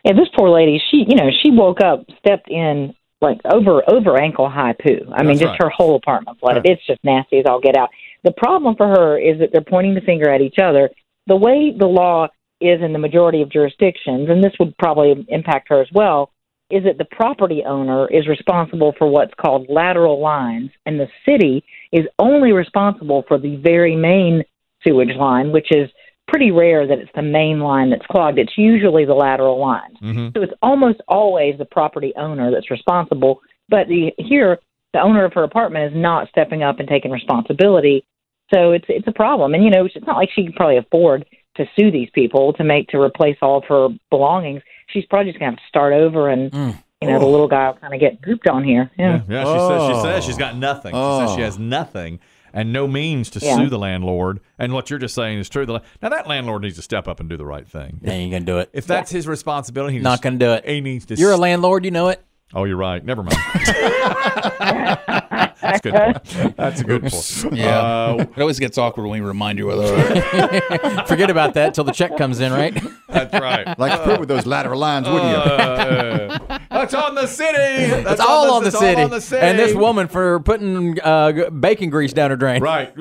Yeah, 0.04 0.12
this 0.12 0.28
poor 0.36 0.50
lady, 0.50 0.80
she, 0.90 1.04
you 1.08 1.16
know, 1.16 1.30
she 1.42 1.50
woke 1.50 1.80
up, 1.80 2.04
stepped 2.18 2.48
in 2.48 2.94
like 3.20 3.40
over 3.50 3.82
over 3.90 4.20
ankle 4.20 4.48
high 4.48 4.74
poo. 4.74 5.10
I 5.12 5.22
mean, 5.22 5.38
just 5.38 5.50
right. 5.50 5.62
her 5.62 5.70
whole 5.70 5.96
apartment 5.96 6.38
flooded. 6.38 6.66
It's 6.66 6.86
just 6.86 7.02
nasty 7.02 7.38
as 7.38 7.46
all 7.46 7.60
get 7.60 7.76
out. 7.76 7.88
The 8.22 8.32
problem 8.32 8.76
for 8.76 8.86
her 8.86 9.18
is 9.18 9.40
that 9.40 9.48
they're 9.50 9.62
pointing 9.62 9.94
the 9.94 10.00
finger 10.02 10.30
at 10.30 10.40
each 10.40 10.58
other. 10.62 10.90
The 11.26 11.36
way 11.36 11.74
the 11.76 11.86
law 11.86 12.28
is 12.60 12.80
in 12.82 12.92
the 12.92 12.98
majority 12.98 13.42
of 13.42 13.50
jurisdictions, 13.50 14.28
and 14.28 14.44
this 14.44 14.52
would 14.60 14.76
probably 14.78 15.26
impact 15.28 15.68
her 15.70 15.80
as 15.80 15.88
well, 15.92 16.30
is 16.70 16.84
that 16.84 16.98
the 16.98 17.06
property 17.06 17.62
owner 17.66 18.06
is 18.10 18.28
responsible 18.28 18.94
for 18.96 19.08
what's 19.08 19.34
called 19.40 19.66
lateral 19.68 20.20
lines, 20.20 20.70
and 20.86 21.00
the 21.00 21.08
city 21.26 21.64
is 21.92 22.04
only 22.18 22.52
responsible 22.52 23.24
for 23.26 23.38
the 23.38 23.56
very 23.56 23.96
main 23.96 24.44
sewage 24.86 25.14
line, 25.16 25.52
which 25.52 25.68
is 25.70 25.90
pretty 26.28 26.50
rare 26.50 26.86
that 26.86 26.98
it's 26.98 27.10
the 27.14 27.22
main 27.22 27.60
line 27.60 27.90
that's 27.90 28.06
clogged. 28.06 28.38
It's 28.38 28.56
usually 28.56 29.04
the 29.04 29.14
lateral 29.14 29.60
lines. 29.60 29.96
Mm-hmm. 30.02 30.28
So 30.34 30.42
it's 30.42 30.52
almost 30.62 31.00
always 31.08 31.58
the 31.58 31.64
property 31.66 32.12
owner 32.16 32.50
that's 32.50 32.70
responsible. 32.70 33.40
But 33.68 33.88
the, 33.88 34.12
here, 34.18 34.58
the 34.92 35.00
owner 35.00 35.24
of 35.24 35.32
her 35.34 35.42
apartment 35.42 35.92
is 35.92 36.00
not 36.00 36.28
stepping 36.28 36.62
up 36.62 36.80
and 36.80 36.88
taking 36.88 37.10
responsibility. 37.10 38.04
So 38.52 38.72
it's 38.72 38.84
it's 38.88 39.08
a 39.08 39.12
problem. 39.12 39.54
And 39.54 39.64
you 39.64 39.70
know, 39.70 39.86
it's 39.86 40.06
not 40.06 40.16
like 40.16 40.28
she 40.34 40.44
can 40.44 40.52
probably 40.52 40.76
afford 40.76 41.24
to 41.56 41.64
sue 41.78 41.90
these 41.90 42.08
people 42.14 42.52
to 42.54 42.64
make 42.64 42.88
to 42.88 43.00
replace 43.00 43.36
all 43.40 43.58
of 43.58 43.64
her 43.68 43.88
belongings. 44.10 44.62
She's 44.88 45.04
probably 45.06 45.30
just 45.32 45.40
gonna 45.40 45.52
have 45.52 45.58
to 45.58 45.68
start 45.68 45.92
over, 45.94 46.28
and 46.28 46.52
you 46.52 47.08
know, 47.08 47.18
the 47.18 47.26
little 47.26 47.48
guy 47.48 47.68
will 47.68 47.78
kind 47.78 47.94
of 47.94 48.00
get 48.00 48.20
pooped 48.22 48.46
on 48.48 48.62
here. 48.64 48.90
Yeah. 48.98 49.22
Yeah, 49.28 49.44
she 49.44 49.58
says 49.58 49.88
she 49.88 50.02
says 50.02 50.24
she's 50.24 50.38
got 50.38 50.56
nothing. 50.56 50.92
She 50.92 50.98
says 51.00 51.34
she 51.34 51.40
Oh. 51.42 51.44
has 51.44 51.58
nothing 51.58 52.20
and 52.54 52.72
no 52.72 52.88
means 52.88 53.28
to 53.30 53.40
Yeah. 53.40 53.56
sue 53.56 53.68
the 53.68 53.78
landlord. 53.78 54.40
And 54.58 54.72
what 54.72 54.88
you're 54.88 54.98
just 54.98 55.14
saying 55.14 55.38
is 55.40 55.50
true. 55.50 55.66
The, 55.66 55.80
now 56.00 56.08
that 56.08 56.26
landlord 56.26 56.62
needs 56.62 56.76
to 56.76 56.82
step 56.82 57.06
up 57.06 57.20
and 57.20 57.28
do 57.28 57.36
the 57.36 57.44
right 57.44 57.68
thing. 57.68 57.98
They 58.00 58.12
ain't 58.12 58.32
gonna 58.32 58.44
do 58.46 58.58
it. 58.58 58.70
If 58.72 58.86
that's 58.86 59.10
his 59.10 59.26
responsibility, 59.28 59.96
he 59.96 60.00
Not 60.02 60.12
just- 60.12 60.22
gonna 60.22 60.38
do 60.38 60.52
it. 60.52 60.66
He 60.66 60.80
needs 60.80 61.04
to. 61.06 61.16
You're 61.16 61.32
a 61.32 61.36
landlord, 61.36 61.84
you 61.84 61.90
know 61.90 62.08
it. 62.08 62.24
Oh, 62.54 62.64
you're 62.64 62.76
right. 62.76 63.04
Never 63.04 63.22
mind. 63.22 63.36
That's 65.64 65.86
a 65.86 65.90
good 65.90 66.24
point. 66.24 66.56
That's 66.56 66.80
a 66.80 66.84
good 66.84 67.02
point. 67.02 67.56
Yeah. 67.56 67.78
Uh, 67.80 68.26
it 68.36 68.40
always 68.40 68.58
gets 68.58 68.78
awkward 68.78 69.06
when 69.08 69.22
we 69.22 69.26
remind 69.26 69.58
you 69.58 69.70
of 69.70 69.78
that. 69.78 71.04
Forget 71.08 71.30
about 71.30 71.54
that 71.54 71.74
till 71.74 71.84
the 71.84 71.92
check 71.92 72.16
comes 72.16 72.40
in, 72.40 72.52
right? 72.52 72.74
that's 73.08 73.32
right. 73.34 73.78
Like 73.78 73.92
to 73.92 74.04
put 74.04 74.20
with 74.20 74.28
those 74.28 74.46
lateral 74.46 74.78
lines, 74.78 75.08
wouldn't 75.08 75.30
you? 75.30 75.36
Uh, 75.36 76.58
that's 76.70 76.94
on 76.94 77.14
the 77.14 77.26
city. 77.26 77.86
That's 78.02 78.12
It's 78.12 78.20
all 78.20 78.52
on 78.52 78.64
the, 78.64 78.70
city. 78.70 78.96
all 79.00 79.04
on 79.04 79.10
the 79.10 79.20
city. 79.20 79.42
And 79.42 79.58
this 79.58 79.74
woman 79.74 80.08
for 80.08 80.40
putting 80.40 81.00
uh, 81.00 81.50
bacon 81.50 81.90
grease 81.90 82.12
down 82.12 82.30
her 82.30 82.36
drain. 82.36 82.62
Right. 82.62 82.92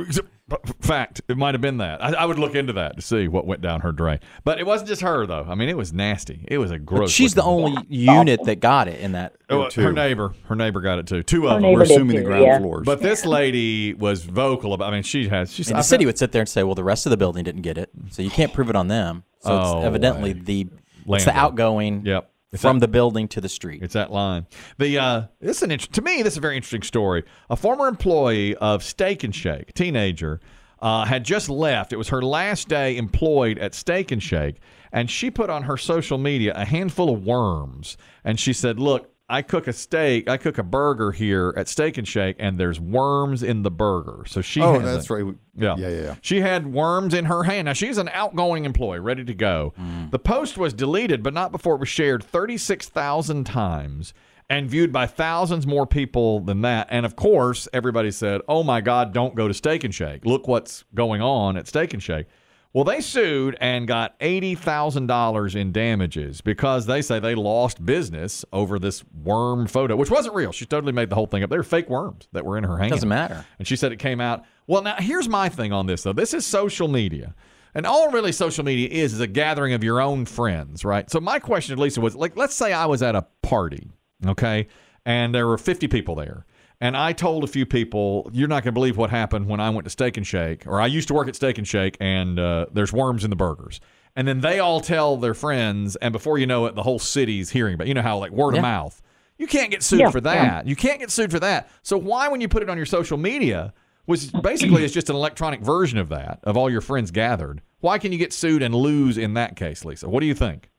Fact, 0.82 1.22
it 1.28 1.38
might 1.38 1.54
have 1.54 1.62
been 1.62 1.78
that. 1.78 2.04
I, 2.04 2.14
I 2.14 2.26
would 2.26 2.38
look 2.40 2.56
into 2.56 2.74
that 2.74 2.96
to 2.98 3.02
see 3.02 3.28
what 3.28 3.46
went 3.46 3.62
down 3.62 3.82
her 3.82 3.92
drain. 3.92 4.20
But 4.44 4.60
it 4.60 4.66
wasn't 4.66 4.90
just 4.90 5.02
her, 5.02 5.26
though. 5.26 5.46
I 5.48 5.56
mean, 5.56 5.70
it 5.70 5.78
was 5.78 5.94
nasty. 5.94 6.46
It 6.48 6.58
was 6.58 6.72
a 6.72 6.80
gross. 6.80 7.12
She's 7.12 7.34
the 7.34 7.42
looking- 7.46 7.78
only 7.78 7.88
unit 7.90 8.44
that 8.46 8.60
got 8.60 8.88
it 8.88 9.00
in 9.00 9.14
that. 9.14 9.36
Oh, 9.50 9.70
Two. 9.70 9.82
her 9.82 9.92
neighbor. 9.94 10.34
Her 10.48 10.56
neighbor 10.56 10.82
got 10.82 11.00
it 11.00 11.08
too. 11.08 11.24
Two 11.24 11.44
Her 11.44 11.56
of 11.56 11.62
them. 11.62 11.72
We're 11.72 11.84
assuming 11.84 12.18
the 12.18 12.24
ground 12.24 12.44
yeah. 12.44 12.58
floors. 12.60 12.86
But 12.86 13.02
this 13.02 13.26
lady 13.26 13.94
was 13.94 14.24
vocal 14.24 14.74
about. 14.74 14.90
I 14.90 14.92
mean, 14.94 15.04
she 15.04 15.28
has. 15.30 15.52
She's. 15.54 15.68
And 15.70 15.78
I 15.78 15.80
the 15.80 15.84
city 15.84 16.04
found- 16.04 16.08
would 16.08 16.18
sit 16.18 16.32
there 16.32 16.42
and 16.42 16.50
say, 16.50 16.64
"Well, 16.64 16.76
the 16.76 16.84
rest 16.84 17.06
of 17.06 17.10
the 17.12 17.18
building 17.18 17.44
didn't 17.44 17.62
get 17.62 17.78
it, 17.78 17.90
so 18.10 18.22
you 18.22 18.30
can't 18.30 18.54
prove 18.54 18.70
it 18.70 18.76
on 18.76 18.88
them." 18.88 19.24
So 19.42 19.52
Oh, 19.52 19.78
it's 19.78 19.86
evidently 19.86 20.34
right. 20.34 20.46
the 20.46 20.68
it's 21.08 21.26
the 21.26 21.36
outgoing 21.38 22.06
Yep. 22.06 22.30
It's 22.54 22.62
from 22.62 22.80
that- 22.80 22.88
the 22.88 22.92
building 22.92 23.28
to 23.30 23.42
the 23.42 23.50
street. 23.50 23.82
It's 23.84 23.94
that 23.96 24.12
line. 24.12 24.46
The 24.78 24.98
uh, 24.98 25.22
this 25.42 25.58
is 25.58 25.64
an 25.64 25.72
int- 25.72 25.92
to 25.94 26.02
me. 26.02 26.22
This 26.22 26.34
is 26.34 26.38
a 26.38 26.42
very 26.42 26.56
interesting 26.56 26.84
story. 26.84 27.24
A 27.50 27.56
former 27.56 27.88
employee 27.88 28.56
of 28.56 28.84
Steak 28.84 29.24
and 29.24 29.36
Shake, 29.36 29.70
a 29.70 29.74
teenager, 29.74 30.40
uh, 30.82 31.06
had 31.06 31.24
just 31.26 31.50
left. 31.50 31.92
It 31.92 31.98
was 31.98 32.10
her 32.10 32.22
last 32.22 32.70
day 32.70 32.96
employed 32.96 33.58
at 33.58 33.74
Steak 33.74 34.12
and 34.12 34.22
Shake, 34.22 34.58
and 34.92 35.10
she 35.10 35.30
put 35.32 35.50
on 35.50 35.64
her 35.64 35.78
social 35.78 36.18
media 36.18 36.54
a 36.56 36.66
handful 36.66 37.14
of 37.14 37.26
worms, 37.26 37.98
and 38.24 38.40
she 38.40 38.54
said, 38.54 38.80
"Look." 38.80 39.10
I 39.30 39.42
cook 39.42 39.68
a 39.68 39.74
steak. 39.74 40.28
I 40.30 40.38
cook 40.38 40.58
a 40.58 40.64
burger 40.64 41.12
here 41.12 41.54
at 41.56 41.68
Steak 41.70 41.98
and 41.98 42.08
Shake, 42.08 42.36
and 42.40 42.58
there's 42.58 42.80
worms 42.80 43.42
in 43.42 43.64
the 43.64 43.72
burger. 43.72 44.26
So 44.28 44.42
she. 44.42 44.62
oh, 44.62 44.80
that's 44.80 45.10
a- 45.10 45.14
right. 45.14 45.36
yeah. 45.56 45.76
yeah, 45.78 45.88
yeah, 45.90 46.02
yeah. 46.02 46.16
She 46.22 46.42
had 46.42 46.68
worms 46.72 47.14
in 47.14 47.26
her 47.26 47.44
hand. 47.44 47.66
Now, 47.66 47.74
she's 47.74 47.98
an 47.98 48.10
outgoing 48.10 48.66
employee, 48.66 49.00
ready 49.00 49.24
to 49.24 49.34
go. 49.34 49.74
Mm. 49.80 50.12
The 50.12 50.20
post 50.20 50.58
was 50.58 50.74
deleted, 50.74 51.24
but 51.24 51.34
not 51.34 51.52
before 51.52 51.76
it 51.76 51.80
was 51.80 51.90
shared 51.90 52.22
36,000 52.24 53.46
times 53.46 54.14
and 54.50 54.70
viewed 54.70 54.92
by 54.92 55.08
thousands 55.08 55.66
more 55.66 55.88
people 55.88 56.42
than 56.42 56.62
that. 56.62 56.88
And 56.92 57.06
of 57.06 57.16
course, 57.16 57.68
everybody 57.72 58.12
said, 58.12 58.42
oh 58.48 58.62
my 58.62 58.82
God, 58.82 59.14
don't 59.14 59.36
go 59.36 59.48
to 59.48 59.54
Steak 59.54 59.84
and 59.86 59.96
Shake. 59.96 60.26
Look 60.26 60.48
what's 60.48 60.84
going 60.94 61.22
on 61.22 61.56
at 61.56 61.68
Steak 61.68 61.94
and 61.94 62.04
Shake. 62.04 62.28
Well, 62.74 62.84
they 62.84 63.02
sued 63.02 63.56
and 63.62 63.88
got 63.88 64.20
$80,000 64.20 65.56
in 65.56 65.72
damages 65.72 66.42
because 66.42 66.88
they 66.88 67.04
say 67.04 67.20
they 67.20 67.36
lost 67.36 67.86
business 67.86 68.44
over 68.52 68.80
this 68.80 69.04
worm 69.14 69.68
photo, 69.68 69.96
which 69.96 70.10
wasn't 70.10 70.34
real. 70.34 70.52
She 70.52 70.66
totally 70.66 70.92
made 70.92 71.12
the 71.12 71.16
whole 71.16 71.28
thing 71.28 71.44
up. 71.44 71.52
They 71.52 71.58
were 71.58 71.64
fake 71.64 71.88
worms 71.88 72.28
that 72.32 72.44
were 72.44 72.58
in 72.58 72.64
her 72.64 72.80
hand. 72.80 72.90
Doesn't 72.90 73.08
matter. 73.08 73.46
And 73.60 73.68
she 73.68 73.76
said 73.76 73.92
it 73.92 74.00
came 74.00 74.20
out. 74.20 74.44
Well, 74.66 74.82
now 74.82 74.96
here's 74.98 75.30
my 75.30 75.50
thing 75.50 75.72
on 75.72 75.86
this 75.86 76.02
though. 76.02 76.14
This 76.14 76.34
is 76.34 76.48
social 76.48 76.88
media. 76.88 77.36
And 77.76 77.86
all 77.86 78.10
really 78.10 78.32
social 78.32 78.66
media 78.66 78.88
is 78.90 79.14
is 79.14 79.20
a 79.20 79.28
gathering 79.28 79.74
of 79.74 79.84
your 79.84 80.02
own 80.02 80.26
friends, 80.26 80.84
right? 80.84 81.10
So 81.12 81.20
my 81.20 81.40
question 81.40 81.76
to 81.76 81.82
Lisa 81.82 82.02
was 82.02 82.16
like, 82.16 82.36
let's 82.36 82.56
say 82.56 82.74
I 82.74 82.86
was 82.86 83.02
at 83.04 83.16
a 83.16 83.26
party, 83.42 83.92
okay, 84.26 84.68
and 85.06 85.34
there 85.34 85.48
were 85.48 85.58
50 85.58 85.88
people 85.88 86.16
there. 86.16 86.46
And 86.84 86.98
I 86.98 87.14
told 87.14 87.46
a 87.46 87.48
few 87.48 87.66
people, 87.66 88.30
you're 88.34 88.50
not 88.50 88.56
going 88.64 88.74
to 88.74 88.78
believe 88.78 88.98
what 88.98 89.10
happened 89.10 89.48
when 89.48 89.62
I 89.62 89.70
went 89.70 89.86
to 89.86 89.90
Steak 89.90 90.18
and 90.18 90.28
Shake, 90.28 90.68
or 90.68 90.82
I 90.82 90.88
used 90.88 91.08
to 91.08 91.14
work 91.14 91.30
at 91.30 91.36
Steak 91.38 91.58
and 91.58 91.66
Shake, 91.66 91.96
and 92.02 92.38
uh, 92.38 92.66
there's 92.74 92.92
worms 92.92 93.24
in 93.24 93.30
the 93.30 93.38
burgers. 93.38 93.80
And 94.18 94.28
then 94.28 94.42
they 94.42 94.60
all 94.60 94.82
tell 94.82 95.16
their 95.16 95.34
friends, 95.34 95.96
and 95.96 96.12
before 96.12 96.38
you 96.38 96.46
know 96.46 96.66
it, 96.66 96.76
the 96.76 96.84
whole 96.84 97.00
city's 97.00 97.50
hearing 97.52 97.76
about. 97.76 97.88
You 97.88 97.94
know 97.94 98.02
how 98.02 98.18
like 98.18 98.32
word 98.32 98.56
Yeah. 98.56 98.60
of 98.60 98.64
mouth. 98.64 99.02
You 99.38 99.48
can't 99.48 99.72
get 99.72 99.82
sued 99.82 100.02
Yeah, 100.02 100.10
for 100.10 100.20
that. 100.20 100.68
You 100.68 100.76
can't 100.76 101.00
get 101.00 101.10
sued 101.10 101.32
for 101.32 101.40
that. 101.40 101.70
So 101.84 101.98
why, 101.98 102.28
when 102.28 102.42
you 102.42 102.50
put 102.50 102.64
it 102.64 102.70
on 102.70 102.76
your 102.76 102.86
social 102.86 103.18
media, 103.18 103.74
which 104.04 104.30
basically 104.42 104.84
is 104.84 104.92
just 104.92 105.10
an 105.10 105.16
electronic 105.16 105.62
version 105.62 105.98
of 106.00 106.10
that, 106.10 106.42
of 106.44 106.58
all 106.58 106.70
your 106.70 106.82
friends 106.82 107.12
gathered. 107.12 107.62
Why 107.80 107.98
can 107.98 108.12
you 108.12 108.18
get 108.18 108.34
sued 108.34 108.62
and 108.62 108.76
lose 108.76 109.18
in 109.18 109.36
that 109.36 109.56
case, 109.56 109.86
Lisa? 109.86 110.10
What 110.10 110.20
do 110.20 110.26
you 110.26 110.36
think? 110.36 110.70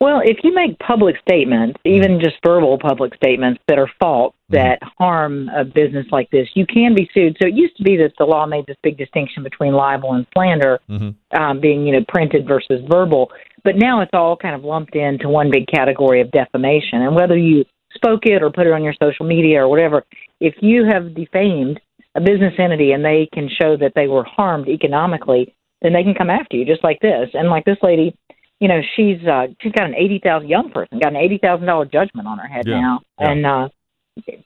Well, 0.00 0.20
if 0.24 0.38
you 0.44 0.54
make 0.54 0.78
public 0.78 1.16
statements, 1.20 1.78
mm-hmm. 1.78 1.96
even 1.96 2.20
just 2.20 2.36
verbal 2.44 2.78
public 2.78 3.14
statements 3.16 3.60
that 3.68 3.78
are 3.78 3.90
false, 3.98 4.34
mm-hmm. 4.34 4.54
that 4.54 4.78
harm 4.98 5.48
a 5.48 5.64
business 5.64 6.06
like 6.12 6.30
this, 6.30 6.48
you 6.54 6.66
can 6.66 6.94
be 6.94 7.10
sued. 7.12 7.36
So 7.40 7.48
it 7.48 7.54
used 7.54 7.76
to 7.78 7.82
be 7.82 7.96
that 7.96 8.12
the 8.18 8.24
law 8.24 8.46
made 8.46 8.66
this 8.66 8.76
big 8.82 8.96
distinction 8.96 9.42
between 9.42 9.72
libel 9.72 10.14
and 10.14 10.26
slander, 10.34 10.80
mm-hmm. 10.88 11.40
um, 11.40 11.60
being 11.60 11.86
you 11.86 11.92
know 11.92 12.04
printed 12.08 12.46
versus 12.46 12.80
verbal. 12.88 13.30
But 13.64 13.76
now 13.76 14.00
it's 14.00 14.14
all 14.14 14.36
kind 14.36 14.54
of 14.54 14.64
lumped 14.64 14.94
into 14.94 15.28
one 15.28 15.50
big 15.50 15.66
category 15.66 16.20
of 16.20 16.30
defamation. 16.30 17.02
And 17.02 17.14
whether 17.14 17.36
you 17.36 17.64
spoke 17.94 18.24
it 18.24 18.42
or 18.42 18.50
put 18.50 18.66
it 18.66 18.72
on 18.72 18.84
your 18.84 18.94
social 19.02 19.26
media 19.26 19.60
or 19.60 19.68
whatever, 19.68 20.04
if 20.40 20.54
you 20.60 20.84
have 20.90 21.14
defamed 21.14 21.80
a 22.14 22.20
business 22.20 22.54
entity 22.58 22.92
and 22.92 23.04
they 23.04 23.28
can 23.32 23.48
show 23.48 23.76
that 23.76 23.92
they 23.94 24.06
were 24.06 24.24
harmed 24.24 24.68
economically, 24.68 25.54
then 25.82 25.92
they 25.92 26.02
can 26.02 26.14
come 26.14 26.30
after 26.30 26.56
you, 26.56 26.64
just 26.64 26.84
like 26.84 27.00
this. 27.00 27.28
And 27.34 27.48
like 27.48 27.64
this 27.64 27.76
lady, 27.82 28.14
you 28.60 28.68
know, 28.68 28.80
she's 28.96 29.24
uh, 29.26 29.46
she's 29.60 29.72
got 29.72 29.86
an 29.86 29.94
eighty 29.94 30.20
thousand 30.22 30.48
young 30.48 30.70
person 30.70 30.98
got 30.98 31.12
an 31.12 31.16
eighty 31.16 31.38
thousand 31.38 31.66
dollar 31.66 31.84
judgment 31.86 32.26
on 32.26 32.38
her 32.38 32.48
head 32.48 32.64
Yeah. 32.66 32.80
now, 32.80 33.00
Yeah. 33.20 33.30
and 33.30 33.46
uh, 33.46 33.68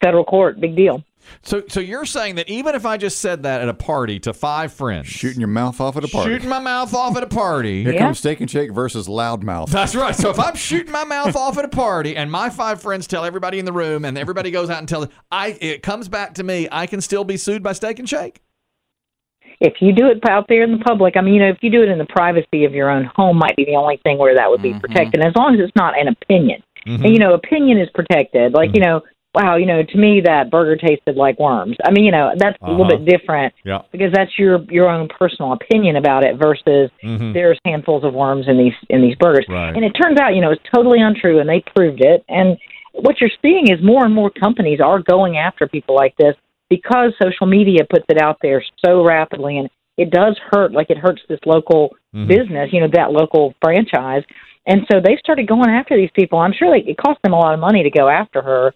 federal 0.03 0.25
court, 0.25 0.61
big 0.61 0.77
deal. 0.77 1.03
So, 1.43 1.63
so 1.69 1.79
you're 1.79 2.05
saying 2.05 2.35
that 2.35 2.49
even 2.49 2.75
if 2.75 2.85
I 2.85 2.97
just 2.97 3.21
said 3.21 3.45
that 3.45 3.61
at 3.63 3.69
a 3.69 3.75
party 3.75 4.19
to 4.21 4.33
five 4.33 4.73
friends, 4.73 5.07
Shooting 5.07 5.39
your 5.39 5.49
mouth 5.49 5.81
off 5.81 5.97
at 5.97 6.03
a 6.03 6.09
party. 6.09 6.33
shooting 6.33 6.49
my 6.49 6.59
mouth 6.59 6.93
off 6.95 7.17
at 7.17 7.23
a 7.23 7.29
party. 7.29 7.83
Here 7.85 7.93
Yeah. 7.93 8.01
comes 8.01 8.19
Steak 8.19 8.41
and 8.41 8.51
Shake 8.51 8.73
versus 8.73 9.07
Loudmouth. 9.07 9.69
That's 9.71 9.95
right. 9.95 10.17
So 10.17 10.31
if 10.31 10.41
I'm 10.41 10.57
shooting 10.57 10.91
my 10.91 11.05
mouth 11.05 11.37
off 11.37 11.57
at 11.59 11.65
a 11.65 11.69
party 11.69 12.17
and 12.17 12.29
my 12.31 12.51
five 12.51 12.83
friends 12.83 13.07
tell 13.07 13.25
everybody 13.25 13.61
in 13.61 13.65
the 13.67 13.73
room 13.73 14.05
and 14.05 14.19
everybody 14.19 14.51
goes 14.51 14.69
out 14.69 14.79
and 14.81 14.89
tells 14.89 15.07
I 15.31 15.57
it 15.61 15.85
comes 15.85 16.09
back 16.09 16.35
to 16.35 16.43
me, 16.43 16.67
I 16.73 16.87
can 16.89 17.01
still 17.01 17.23
be 17.23 17.37
sued 17.37 17.63
by 17.63 17.73
Steak 17.75 18.01
and 18.01 18.09
Shake. 18.09 18.43
If 19.63 19.75
you 19.81 19.93
do 19.93 20.09
it 20.09 20.19
out 20.29 20.47
there 20.49 20.65
in 20.65 20.73
the 20.73 20.85
public, 20.85 21.17
I 21.17 21.21
mean, 21.21 21.35
you 21.35 21.41
know, 21.41 21.49
if 21.51 21.59
you 21.63 21.71
do 21.71 21.83
it 21.83 21.89
in 21.89 21.99
the 21.99 22.07
privacy 22.07 22.65
of 22.65 22.73
your 22.75 22.91
own 22.91 23.05
home, 23.15 23.39
might 23.39 23.55
be 23.57 23.65
the 23.65 23.77
only 23.77 23.99
thing 24.03 24.19
where 24.19 24.35
that 24.35 24.51
would 24.51 24.61
be 24.61 24.71
mm-hmm. 24.71 24.81
protected, 24.81 25.25
as 25.25 25.33
long 25.37 25.55
as 25.55 25.61
it's 25.61 25.77
not 25.77 25.99
an 25.99 26.09
opinion. 26.09 26.63
And 26.85 26.99
mm-hmm. 26.99 27.07
you 27.07 27.19
know, 27.19 27.35
opinion 27.35 27.79
is 27.79 27.89
protected. 27.95 28.53
Like 28.53 28.71
mm-hmm. 28.71 28.77
you 28.77 28.83
know, 28.83 29.03
wow, 29.37 29.55
you 29.57 29.67
know, 29.67 29.83
to 29.83 29.97
me 29.97 30.21
that 30.25 30.51
burger 30.51 30.77
tasted 30.77 31.17
like 31.17 31.39
worms. 31.39 31.77
I 31.87 31.93
mean, 31.93 32.05
you 32.05 32.11
know, 32.13 32.33
that's 32.37 32.59
a 32.61 32.71
little 32.71 32.87
Uh-huh. 32.87 32.99
bit 32.99 33.19
different 33.19 33.55
Yeah. 33.65 33.83
because 33.93 34.13
that's 34.13 34.37
your 34.37 34.61
your 34.69 34.91
own 34.91 35.09
personal 35.09 35.53
opinion 35.53 35.95
about 35.97 36.25
it 36.25 36.37
versus 36.37 36.91
there's 37.33 37.59
handfuls 37.65 38.03
of 38.05 38.15
worms 38.15 38.49
in 38.49 38.59
these 38.59 38.75
in 38.91 39.01
these 39.01 39.15
burgers. 39.17 39.47
Right. 39.49 39.75
And 39.75 39.85
it 39.85 39.93
turns 39.93 40.19
out, 40.21 40.35
you 40.35 40.41
know, 40.43 40.51
it's 40.51 40.63
totally 40.75 41.01
untrue, 41.01 41.39
and 41.39 41.49
they 41.49 41.63
proved 41.77 42.05
it. 42.05 42.25
And 42.29 42.59
what 42.93 43.21
you're 43.21 43.31
seeing 43.41 43.71
is 43.71 43.83
more 43.83 44.05
and 44.05 44.15
more 44.15 44.31
companies 44.31 44.81
are 44.81 44.99
going 45.01 45.39
after 45.39 45.67
people 45.67 45.95
like 45.95 46.15
this 46.19 46.35
because 46.73 47.13
social 47.23 47.47
media 47.47 47.83
puts 47.91 48.07
it 48.09 48.19
out 48.23 48.39
there 48.41 48.65
so 48.83 49.05
rapidly, 49.05 49.59
and 49.59 49.69
it 49.99 50.11
does 50.11 50.39
hurt. 50.51 50.73
Like 50.73 50.89
it 50.89 50.97
hurts 50.97 51.21
this 51.29 51.39
local 51.45 51.95
business, 52.27 52.71
you 52.73 52.81
know, 52.81 52.89
that 52.95 53.13
local 53.13 53.55
franchise. 53.61 54.23
And 54.67 54.81
so 54.91 54.99
they 55.05 55.19
started 55.19 55.47
going 55.47 55.69
after 55.69 55.95
these 55.97 56.11
people. 56.15 56.39
I'm 56.39 56.55
sure 56.59 56.71
they, 56.71 56.89
it 56.89 56.97
cost 56.97 57.21
them 57.23 57.35
a 57.35 57.39
lot 57.39 57.53
of 57.53 57.61
money 57.61 57.83
to 57.83 57.91
go 57.91 58.09
after 58.09 58.41
her. 58.41 58.73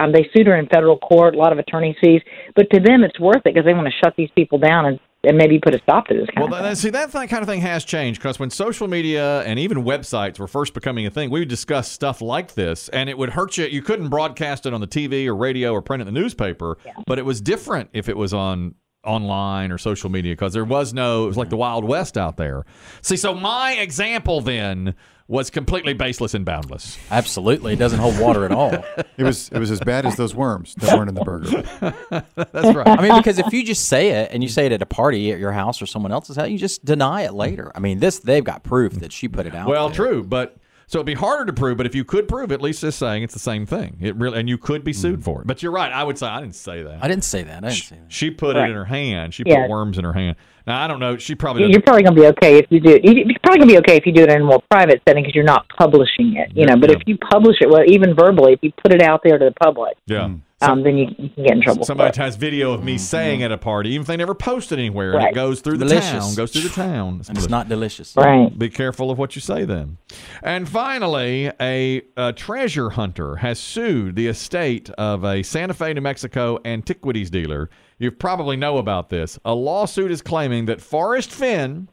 Um, 0.00 0.12
they 0.12 0.30
sued 0.32 0.46
her 0.46 0.56
in 0.56 0.68
federal 0.68 0.96
court, 0.96 1.34
a 1.34 1.38
lot 1.38 1.52
of 1.52 1.58
attorney 1.58 1.94
fees, 2.00 2.22
but 2.54 2.70
to 2.72 2.80
them 2.80 3.02
it's 3.04 3.18
worth 3.20 3.42
it 3.44 3.52
because 3.52 3.64
they 3.66 3.74
want 3.74 3.88
to 3.88 3.94
shut 4.02 4.14
these 4.16 4.30
people 4.34 4.58
down 4.58 4.86
and, 4.86 5.00
and 5.26 5.36
maybe 5.36 5.58
put 5.58 5.74
a 5.74 5.78
stop 5.80 6.06
to 6.08 6.14
this 6.14 6.26
kind 6.34 6.50
Well, 6.50 6.60
of 6.60 6.66
thing. 6.66 6.74
see, 6.76 6.90
that 6.90 7.12
th- 7.12 7.28
kind 7.28 7.42
of 7.42 7.48
thing 7.48 7.60
has 7.60 7.84
changed 7.84 8.20
because 8.20 8.38
when 8.38 8.50
social 8.50 8.88
media 8.88 9.42
and 9.42 9.58
even 9.58 9.84
websites 9.84 10.38
were 10.38 10.46
first 10.48 10.74
becoming 10.74 11.06
a 11.06 11.10
thing, 11.10 11.30
we 11.30 11.40
would 11.40 11.48
discuss 11.48 11.90
stuff 11.90 12.20
like 12.20 12.54
this, 12.54 12.88
and 12.90 13.08
it 13.10 13.18
would 13.18 13.30
hurt 13.30 13.56
you. 13.58 13.66
You 13.66 13.82
couldn't 13.82 14.08
broadcast 14.08 14.66
it 14.66 14.74
on 14.74 14.80
the 14.80 14.86
TV 14.86 15.26
or 15.26 15.34
radio 15.36 15.72
or 15.72 15.82
print 15.82 16.02
it 16.02 16.08
in 16.08 16.14
the 16.14 16.20
newspaper, 16.20 16.78
but 17.06 17.18
it 17.18 17.24
was 17.24 17.40
different 17.40 17.90
if 17.92 18.08
it 18.08 18.16
was 18.16 18.32
on 18.34 18.74
online 19.04 19.72
or 19.72 19.78
social 19.78 20.10
media 20.10 20.32
because 20.32 20.52
there 20.52 20.64
was 20.64 20.92
no, 20.92 21.24
it 21.24 21.28
was 21.28 21.36
like 21.36 21.50
the 21.50 21.56
Wild 21.56 21.84
West 21.84 22.16
out 22.16 22.36
there. 22.36 22.64
See, 23.02 23.16
so 23.16 23.34
my 23.34 23.74
example 23.74 24.40
then 24.40 24.94
was 25.26 25.48
completely 25.48 25.94
baseless 25.94 26.34
and 26.34 26.44
boundless. 26.44 26.98
Absolutely, 27.10 27.72
it 27.72 27.78
doesn't 27.78 27.98
hold 27.98 28.18
water 28.18 28.44
at 28.44 28.52
all. 28.52 28.72
It 29.16 29.22
was 29.22 29.48
it 29.50 29.60
was 29.60 29.70
as 29.70 29.78
bad 29.78 30.06
as 30.06 30.16
those 30.16 30.34
worms 30.34 30.74
that 30.74 30.92
weren't 30.98 31.08
in 31.08 31.14
the 31.14 31.22
burger. 31.22 31.62
That's 32.34 32.76
right. 32.76 32.98
I 32.98 33.00
mean, 33.00 33.16
because 33.16 33.38
if 33.38 33.52
you 33.52 33.64
just 33.64 33.88
say 33.88 34.08
it 34.08 34.32
and 34.32 34.42
you 34.42 34.48
say 34.48 34.66
it 34.66 34.72
at 34.72 34.82
a 34.82 34.86
party 34.86 35.30
at 35.30 35.38
your 35.38 35.52
house 35.52 35.80
or 35.80 35.86
someone 35.86 36.10
else's 36.10 36.34
house, 36.34 36.48
you 36.48 36.58
just 36.58 36.84
deny 36.84 37.22
it 37.22 37.32
later. 37.32 37.70
I 37.76 37.78
mean, 37.78 38.00
this 38.00 38.18
they've 38.18 38.42
got 38.42 38.64
proof 38.64 38.94
that 38.94 39.12
she 39.12 39.28
put 39.28 39.46
it 39.46 39.54
out. 39.54 39.68
Well, 39.68 39.86
there. 39.86 39.94
true, 39.94 40.24
but 40.24 40.56
so 40.86 40.98
it'd 40.98 41.06
be 41.06 41.14
harder 41.14 41.44
to 41.46 41.52
prove. 41.52 41.76
But 41.76 41.86
if 41.86 41.94
you 41.94 42.04
could 42.04 42.28
prove, 42.28 42.52
at 42.52 42.60
least 42.60 42.84
it's 42.84 42.96
saying 42.96 43.22
it's 43.22 43.34
the 43.34 43.40
same 43.40 43.66
thing. 43.66 43.98
It 44.00 44.16
really, 44.16 44.38
and 44.38 44.48
you 44.48 44.58
could 44.58 44.84
be 44.84 44.92
sued 44.92 45.20
mm. 45.20 45.24
for 45.24 45.40
it. 45.40 45.46
But 45.46 45.62
you're 45.62 45.72
right. 45.72 45.92
I 45.92 46.04
would 46.04 46.18
say 46.18 46.26
I 46.26 46.40
didn't 46.40 46.54
say 46.54 46.82
that. 46.82 47.02
I 47.02 47.08
didn't 47.08 47.24
say 47.24 47.42
that. 47.42 47.64
I 47.64 47.68
didn't 47.68 47.82
say 47.84 47.96
that. 47.96 48.12
She 48.12 48.30
put 48.30 48.56
it 48.56 48.68
in 48.68 48.74
her 48.74 48.84
hand. 48.84 49.34
She 49.34 49.42
Yeah. 49.46 49.62
put 49.62 49.70
worms 49.70 49.98
in 49.98 50.04
her 50.04 50.12
hand. 50.12 50.36
Now 50.66 50.82
I 50.82 50.88
don't 50.88 51.00
know. 51.00 51.16
She 51.16 51.34
probably 51.34 51.70
You're 51.70 51.82
probably 51.82 52.04
going 52.04 52.14
to 52.14 52.20
be 52.20 52.26
okay 52.28 52.58
if 52.58 52.66
you 52.70 52.80
do 52.80 52.90
it. 52.90 53.04
You're 53.04 53.24
probably 53.42 53.58
going 53.58 53.68
to 53.68 53.74
be 53.74 53.78
okay 53.78 53.96
if 53.96 54.06
you 54.06 54.12
do 54.12 54.22
it 54.22 54.30
in 54.30 54.42
a 54.42 54.44
more 54.44 54.62
private 54.70 55.02
setting 55.06 55.22
because 55.22 55.34
you're 55.34 55.44
not 55.44 55.68
publishing 55.78 56.36
it, 56.36 56.50
you 56.54 56.66
know. 56.66 56.76
But 56.76 56.90
Yeah. 56.90 56.96
if 56.96 57.02
you 57.06 57.18
publish 57.18 57.56
it, 57.60 57.68
well, 57.68 57.82
even 57.86 58.14
verbally, 58.14 58.54
if 58.54 58.60
you 58.62 58.72
put 58.82 58.92
it 58.92 59.02
out 59.02 59.20
there 59.22 59.38
to 59.38 59.44
the 59.44 59.52
public, 59.52 59.96
Yeah. 60.06 60.20
Mm. 60.28 60.40
Um, 60.60 60.82
then 60.82 60.96
you, 60.96 61.06
you 61.18 61.28
can 61.30 61.44
get 61.44 61.52
in 61.52 61.62
trouble. 61.62 61.84
Somebody 61.84 62.10
for 62.10 62.20
it. 62.20 62.24
has 62.24 62.36
video 62.36 62.72
of 62.72 62.82
me 62.84 62.96
saying 62.96 63.42
at 63.42 63.52
a 63.52 63.58
party, 63.58 63.90
even 63.90 64.02
if 64.02 64.06
they 64.06 64.16
never 64.16 64.34
posted 64.34 64.78
anywhere, 64.78 65.14
and 65.14 65.24
it 65.28 65.34
goes 65.34 65.60
through 65.60 65.78
the 65.78 65.84
Delicious. 65.84 66.10
town. 66.10 66.34
Goes 66.34 66.52
through 66.52 66.62
the 66.62 66.68
town. 66.70 67.16
It's 67.20 67.28
And 67.28 67.36
it's 67.36 67.48
not 67.48 67.68
delicious. 67.68 68.14
right. 68.16 68.56
Be 68.56 68.70
careful 68.70 69.10
of 69.10 69.18
what 69.18 69.34
you 69.34 69.40
say 69.42 69.64
then. 69.64 69.98
And 70.42 70.68
finally, 70.68 71.50
a, 71.60 72.02
a 72.16 72.32
treasure 72.32 72.90
hunter 72.90 73.36
has 73.36 73.58
sued 73.58 74.16
the 74.16 74.26
estate 74.28 74.88
of 74.90 75.24
a 75.24 75.42
Santa 75.42 75.74
Fe, 75.74 75.92
New 75.92 76.00
Mexico 76.00 76.58
antiquities 76.64 77.30
dealer. 77.30 77.68
You 77.98 78.10
probably 78.10 78.56
know 78.56 78.78
about 78.78 79.10
this. 79.10 79.38
A 79.44 79.54
lawsuit 79.54 80.10
is 80.10 80.22
claiming 80.22 80.64
that 80.66 80.80
Forrest 80.80 81.30
Fenn, 81.30 81.88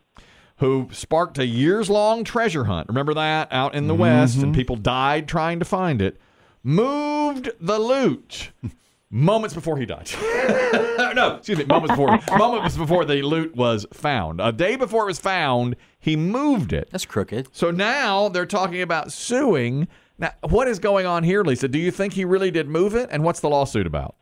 who 0.58 0.88
sparked 0.92 1.40
a 1.40 1.46
years 1.46 1.90
long 1.90 2.24
treasure 2.24 2.66
hunt, 2.66 2.88
remember 2.88 3.16
that 3.16 3.48
out 3.52 3.76
in 3.76 3.88
the 3.88 3.96
West, 3.96 4.38
and 4.38 4.54
people 4.56 4.76
died 4.76 5.28
trying 5.28 5.60
to 5.60 5.66
find 5.66 6.02
it, 6.02 6.20
moved 6.64 7.52
the 7.60 7.80
loot. 7.80 8.52
Moments 9.14 9.54
before 9.54 9.78
he 9.78 9.86
died. 9.86 10.10
no, 11.16 11.36
excuse 11.36 11.58
me. 11.58 11.66
Moments 11.66 11.92
before. 11.92 12.18
moments 12.38 12.78
before 12.78 13.04
the 13.04 13.22
loot 13.22 13.56
was 13.56 13.86
found. 13.92 14.40
A 14.40 14.54
day 14.54 14.78
before 14.78 15.04
it 15.04 15.08
was 15.08 15.20
found, 15.20 15.76
he 16.00 16.16
moved 16.16 16.72
it. 16.72 16.88
That's 16.92 17.06
crooked. 17.06 17.50
So 17.52 17.72
now 17.72 18.30
they're 18.30 18.46
talking 18.46 18.82
about 18.82 19.12
suing. 19.12 19.90
Now, 20.18 20.32
what 20.48 20.70
is 20.70 20.80
going 20.80 21.06
on 21.06 21.24
here, 21.24 21.44
Lisa? 21.44 21.68
Do 21.68 21.78
you 21.78 21.92
think 21.92 22.14
he 22.14 22.24
really 22.24 22.52
did 22.52 22.70
move 22.70 22.96
it? 22.96 23.10
And 23.12 23.24
what's 23.24 23.42
the 23.42 23.50
lawsuit 23.50 23.86
about? 23.86 24.16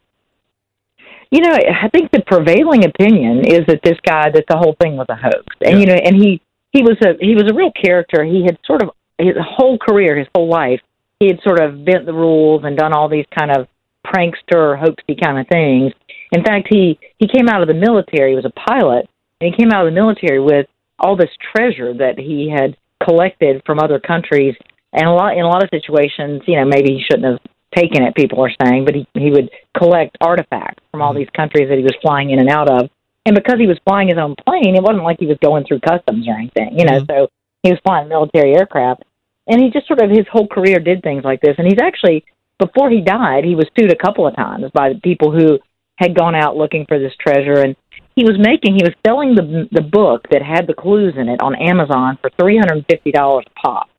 You 1.29 1.41
know, 1.41 1.51
I 1.51 1.89
think 1.89 2.11
the 2.11 2.23
prevailing 2.25 2.85
opinion 2.85 3.45
is 3.45 3.61
that 3.67 3.81
this 3.83 3.97
guy, 4.03 4.31
that 4.31 4.45
the 4.49 4.57
whole 4.57 4.75
thing 4.81 4.97
was 4.97 5.05
a 5.09 5.15
hoax, 5.15 5.45
and 5.63 5.79
you 5.79 5.85
know, 5.85 5.93
and 5.93 6.15
he 6.15 6.41
he 6.71 6.81
was 6.81 6.97
a 7.05 7.23
he 7.23 7.35
was 7.35 7.43
a 7.51 7.53
real 7.53 7.71
character. 7.71 8.23
He 8.23 8.43
had 8.43 8.57
sort 8.65 8.81
of 8.81 8.89
his 9.19 9.35
whole 9.39 9.77
career, 9.77 10.17
his 10.17 10.27
whole 10.33 10.49
life, 10.49 10.81
he 11.19 11.27
had 11.27 11.39
sort 11.43 11.59
of 11.59 11.85
bent 11.85 12.05
the 12.05 12.13
rules 12.13 12.63
and 12.63 12.77
done 12.77 12.93
all 12.93 13.09
these 13.09 13.25
kind 13.37 13.51
of 13.51 13.67
prankster, 14.05 14.79
hoaxy 14.79 15.19
kind 15.21 15.39
of 15.39 15.47
things. 15.47 15.93
In 16.31 16.43
fact, 16.43 16.67
he 16.69 16.99
he 17.17 17.27
came 17.27 17.49
out 17.49 17.61
of 17.61 17.67
the 17.67 17.73
military. 17.73 18.31
He 18.31 18.35
was 18.35 18.45
a 18.45 18.69
pilot, 18.69 19.09
and 19.41 19.53
he 19.53 19.57
came 19.57 19.71
out 19.71 19.85
of 19.85 19.93
the 19.93 19.99
military 19.99 20.39
with 20.39 20.67
all 20.99 21.15
this 21.15 21.31
treasure 21.55 21.93
that 21.93 22.17
he 22.17 22.49
had 22.49 22.77
collected 23.03 23.61
from 23.65 23.79
other 23.79 23.99
countries. 23.99 24.55
And 24.93 25.05
a 25.05 25.11
lot 25.11 25.37
in 25.37 25.43
a 25.43 25.47
lot 25.47 25.63
of 25.63 25.69
situations, 25.69 26.41
you 26.47 26.55
know, 26.55 26.65
maybe 26.65 26.93
he 26.93 27.03
shouldn't 27.03 27.25
have 27.25 27.39
taken 27.75 28.03
it. 28.03 28.15
People 28.15 28.43
are 28.43 28.51
saying, 28.63 28.85
but 28.85 28.95
he 28.95 29.07
he 29.13 29.29
would 29.31 29.49
collect 29.77 30.17
artifacts 30.21 30.83
from 30.91 31.01
all 31.01 31.11
mm-hmm. 31.11 31.19
these 31.19 31.35
countries 31.35 31.69
that 31.69 31.77
he 31.77 31.83
was 31.83 31.95
flying 32.01 32.31
in 32.31 32.39
and 32.39 32.49
out 32.49 32.69
of. 32.69 32.89
And 33.25 33.35
because 33.35 33.59
he 33.59 33.67
was 33.67 33.77
flying 33.85 34.07
his 34.07 34.17
own 34.17 34.35
plane, 34.47 34.75
it 34.75 34.81
wasn't 34.81 35.03
like 35.03 35.19
he 35.19 35.27
was 35.27 35.37
going 35.43 35.65
through 35.65 35.81
customs 35.81 36.27
or 36.27 36.33
anything, 36.33 36.79
you 36.79 36.85
know. 36.85 37.01
Mm-hmm. 37.01 37.11
So 37.11 37.27
he 37.63 37.69
was 37.69 37.79
flying 37.85 38.07
military 38.07 38.55
aircraft, 38.55 39.03
and 39.49 39.61
he 39.61 39.69
just 39.69 39.87
sort 39.87 40.01
of 40.01 40.09
his 40.09 40.27
whole 40.31 40.47
career 40.47 40.79
did 40.79 41.01
things 41.01 41.23
like 41.23 41.41
this. 41.41 41.55
And 41.57 41.67
he's 41.67 41.81
actually 41.81 42.23
before 42.59 42.89
he 42.89 43.01
died, 43.01 43.45
he 43.45 43.55
was 43.55 43.67
sued 43.77 43.91
a 43.91 43.95
couple 43.95 44.27
of 44.27 44.35
times 44.35 44.65
by 44.73 44.93
people 45.01 45.31
who 45.31 45.59
had 45.95 46.15
gone 46.15 46.35
out 46.35 46.55
looking 46.55 46.85
for 46.87 46.99
this 46.99 47.13
treasure, 47.19 47.61
and 47.61 47.75
he 48.15 48.23
was 48.23 48.37
making 48.37 48.75
he 48.75 48.83
was 48.83 48.93
selling 49.05 49.35
the 49.35 49.67
the 49.71 49.81
book 49.81 50.27
that 50.31 50.41
had 50.41 50.67
the 50.67 50.73
clues 50.73 51.15
in 51.17 51.27
it 51.27 51.41
on 51.41 51.55
Amazon 51.55 52.17
for 52.21 52.29
three 52.39 52.57
hundred 52.57 52.77
and 52.77 52.85
fifty 52.89 53.11
dollars 53.11 53.45
a 53.47 53.59
pop. 53.59 53.89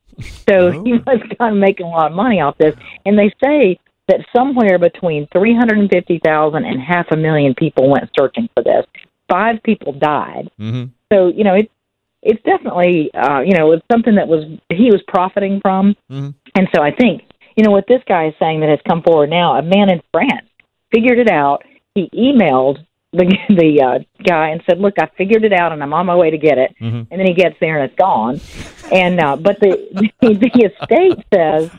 So 0.49 0.71
he 0.85 0.93
was 0.93 1.23
kind 1.39 1.55
of 1.55 1.61
making 1.61 1.87
a 1.87 1.91
lot 1.91 2.11
of 2.11 2.17
money 2.17 2.41
off 2.41 2.57
this, 2.59 2.75
and 3.07 3.19
they 3.19 3.33
say 3.43 3.79
that 4.09 4.21
somewhere 4.35 4.79
between 4.79 5.27
three 5.29 5.55
hundred 5.55 5.79
and 5.79 5.91
fifty 5.91 6.21
thousand 6.23 6.65
and 6.65 6.81
half 6.81 7.07
a 7.11 7.17
million 7.17 7.55
people 7.55 7.89
went 7.91 8.11
searching 8.19 8.49
for 8.55 8.63
this. 8.63 8.85
Five 9.29 9.63
people 9.63 9.93
died. 9.93 10.51
Mm-hmm. 10.61 10.91
So 11.13 11.29
you 11.29 11.45
know 11.45 11.55
it's 11.55 11.73
it's 12.23 12.43
definitely 12.45 13.11
uh, 13.15 13.41
you 13.41 13.53
know 13.57 13.73
it's 13.73 13.87
something 13.91 14.15
that 14.17 14.29
was 14.29 14.45
he 14.71 14.91
was 14.91 15.03
profiting 15.09 15.61
from, 15.61 15.97
Mhm. 16.11 16.35
and 16.57 16.69
so 16.75 16.83
I 16.83 16.91
think 16.93 17.23
you 17.57 17.65
know 17.65 17.71
what 17.71 17.87
this 17.89 18.03
guy 18.07 18.27
is 18.29 18.35
saying 18.39 18.61
that 18.61 18.69
has 18.69 18.79
come 18.89 19.03
forward 19.03 19.31
now. 19.31 19.57
A 19.57 19.63
man 19.63 19.91
in 19.91 20.01
France 20.13 20.47
figured 20.93 21.19
it 21.19 21.29
out. 21.31 21.63
He 21.95 22.09
emailed 22.15 22.79
the 23.13 23.25
the 23.49 23.83
uh, 23.83 23.99
guy 24.25 24.51
and 24.51 24.63
said, 24.69 24.79
"Look, 24.81 24.95
I 24.99 25.07
figured 25.17 25.45
it 25.45 25.53
out, 25.53 25.73
and 25.73 25.83
I'm 25.83 25.93
on 25.93 26.07
my 26.07 26.15
way 26.17 26.31
to 26.31 26.39
get 26.39 26.59
it." 26.59 26.75
Mhm. 26.81 27.07
And 27.11 27.21
then 27.21 27.27
he 27.27 27.35
gets 27.35 27.57
there 27.61 27.79
and 27.81 27.91
it's 27.91 27.99
gone. 27.99 28.41
And 28.93 29.21
uh, 29.21 29.37
but 29.37 29.59
the 29.61 30.11
the 30.21 30.71
estate 30.71 31.25
says 31.35 31.71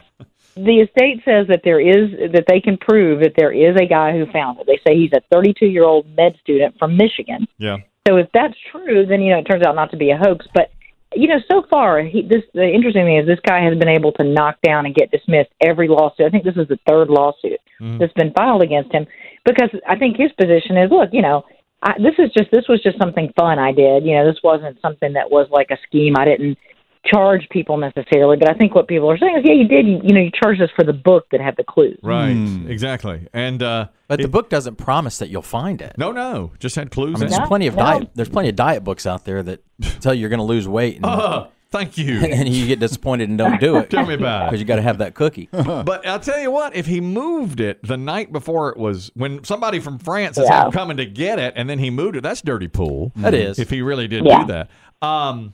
the 0.56 0.80
estate 0.82 1.22
says 1.24 1.48
that 1.48 1.62
there 1.64 1.80
is 1.80 2.12
that 2.34 2.44
they 2.48 2.60
can 2.60 2.76
prove 2.78 3.22
that 3.22 3.34
there 3.38 3.52
is 3.54 3.76
a 3.78 3.86
guy 3.86 4.12
who 4.12 4.26
found 4.32 4.60
it. 4.60 4.68
They 4.68 4.80
say 4.86 4.98
he's 4.98 5.14
a 5.14 5.22
32 5.32 5.66
year 5.68 5.86
old 5.86 6.06
med 6.18 6.36
student 6.42 6.78
from 6.78 6.98
Michigan. 6.98 7.48
Yeah. 7.58 7.78
So 8.08 8.18
if 8.18 8.28
that's 8.34 8.56
true, 8.72 9.06
then 9.06 9.22
you 9.22 9.32
know 9.32 9.40
it 9.40 9.44
turns 9.44 9.64
out 9.66 9.76
not 9.76 9.92
to 9.92 9.98
be 9.98 10.12
a 10.12 10.18
hoax. 10.18 10.46
But 10.54 10.72
you 11.14 11.28
know, 11.28 11.40
so 11.52 11.64
far, 11.70 12.02
he, 12.02 12.22
this 12.22 12.44
the 12.54 12.68
interesting 12.68 13.06
thing 13.06 13.18
is 13.18 13.28
this 13.28 13.40
guy 13.46 13.64
has 13.64 13.78
been 13.78 13.90
able 13.90 14.12
to 14.14 14.24
knock 14.24 14.58
down 14.66 14.86
and 14.86 14.96
get 14.96 15.12
dismissed 15.12 15.52
every 15.62 15.88
lawsuit. 15.88 16.26
I 16.26 16.30
think 16.30 16.44
this 16.44 16.58
is 16.58 16.68
the 16.68 16.80
third 16.88 17.10
lawsuit 17.10 17.60
mm-hmm. 17.80 18.00
that's 18.00 18.14
been 18.14 18.34
filed 18.34 18.64
against 18.64 18.92
him 18.92 19.06
because 19.46 19.70
I 19.88 19.98
think 19.98 20.18
his 20.18 20.32
position 20.34 20.78
is, 20.78 20.90
look, 20.90 21.10
you 21.12 21.22
know, 21.22 21.44
I, 21.84 21.94
this 21.98 22.16
is 22.18 22.32
just 22.38 22.50
this 22.52 22.66
was 22.70 22.82
just 22.82 22.98
something 22.98 23.34
fun 23.36 23.60
I 23.60 23.72
did. 23.72 24.06
You 24.06 24.16
know, 24.16 24.26
this 24.26 24.42
wasn't 24.44 24.80
something 24.82 25.14
that 25.14 25.30
was 25.30 25.48
like 25.52 25.70
a 25.72 25.78
scheme. 25.88 26.16
I 26.18 26.26
didn't 26.26 26.58
charge 27.06 27.48
people 27.50 27.78
necessarily, 27.78 28.38
but 28.38 28.50
I 28.50 28.54
think 28.54 28.76
what 28.76 28.88
people 28.88 29.10
are 29.10 29.18
saying 29.18 29.38
is, 29.38 29.44
yeah, 29.46 29.54
you 29.54 29.68
did. 29.68 29.88
You, 29.88 30.02
you 30.04 30.14
know, 30.14 30.22
you 30.22 30.32
charged 30.32 30.62
us 30.62 30.70
for 30.76 30.84
the 30.84 30.94
book 30.94 31.26
that 31.32 31.42
had 31.42 31.56
the 31.58 31.64
clues. 31.64 31.98
Right. 32.04 32.34
Hmm. 32.34 32.70
Exactly. 32.70 33.28
And 33.34 33.62
uh, 33.64 33.88
But 34.08 34.22
the 34.22 34.28
book 34.28 34.50
doesn't 34.50 34.76
promise 34.76 35.18
that 35.18 35.30
you'll 35.30 35.42
find 35.42 35.82
it. 35.82 35.94
no, 35.98 36.12
no, 36.12 36.52
just 36.60 36.76
had 36.76 36.92
clues. 36.92 37.16
I 37.16 37.20
mean, 37.20 37.24
in 37.24 37.30
there's. 37.30 37.40
No, 37.40 37.48
plenty 37.48 37.68
of 37.68 37.76
no. 37.76 37.82
diet. 37.84 38.10
There's 38.14 38.30
plenty 38.30 38.50
of 38.50 38.56
diet 38.56 38.84
books 38.84 39.06
out 39.08 39.26
there 39.26 39.42
that 39.44 39.64
tell 40.02 40.14
you 40.14 40.22
you're 40.22 40.30
going 40.30 40.38
to 40.40 40.44
lose 40.44 40.68
weight, 40.68 40.98
and, 40.98 41.06
Oh, 41.10 41.48
thank 41.72 41.98
you. 41.98 42.20
and 42.26 42.48
you 42.48 42.68
get 42.68 42.80
disappointed 42.80 43.30
and 43.30 43.38
don't 43.38 43.60
do 43.60 43.78
it. 43.78 43.90
Tell 43.90 44.06
me 44.06 44.14
about 44.14 44.44
it. 44.44 44.46
because 44.50 44.60
you 44.60 44.66
got 44.68 44.76
to 44.76 44.82
have 44.84 45.00
that 45.00 45.16
cookie. 45.16 45.50
But 45.52 46.06
I'll 46.06 46.20
tell 46.20 46.40
you 46.40 46.52
what, 46.52 46.76
if 46.76 46.86
he 46.86 47.02
moved 47.02 47.60
it 47.62 47.82
the 47.84 47.98
night 47.98 48.32
before 48.32 48.70
it 48.70 48.78
was, 48.78 49.10
when 49.16 49.44
somebody 49.44 49.80
from 49.80 49.98
France 49.98 50.38
is 50.38 50.46
Yeah. 50.48 50.70
coming 50.72 50.98
to 50.98 51.06
get 51.06 51.40
it, 51.40 51.54
and 51.58 51.68
then 51.70 51.80
he 51.80 51.90
moved 51.90 52.16
it, 52.16 52.22
that's 52.22 52.42
dirty 52.42 52.68
pool. 52.68 53.12
That 53.16 53.34
is. 53.34 53.58
If 53.58 53.70
he 53.72 53.82
really 53.82 54.08
did 54.08 54.24
Yeah. 54.26 54.42
do 54.42 54.46
that. 54.54 54.70
Um, 55.06 55.54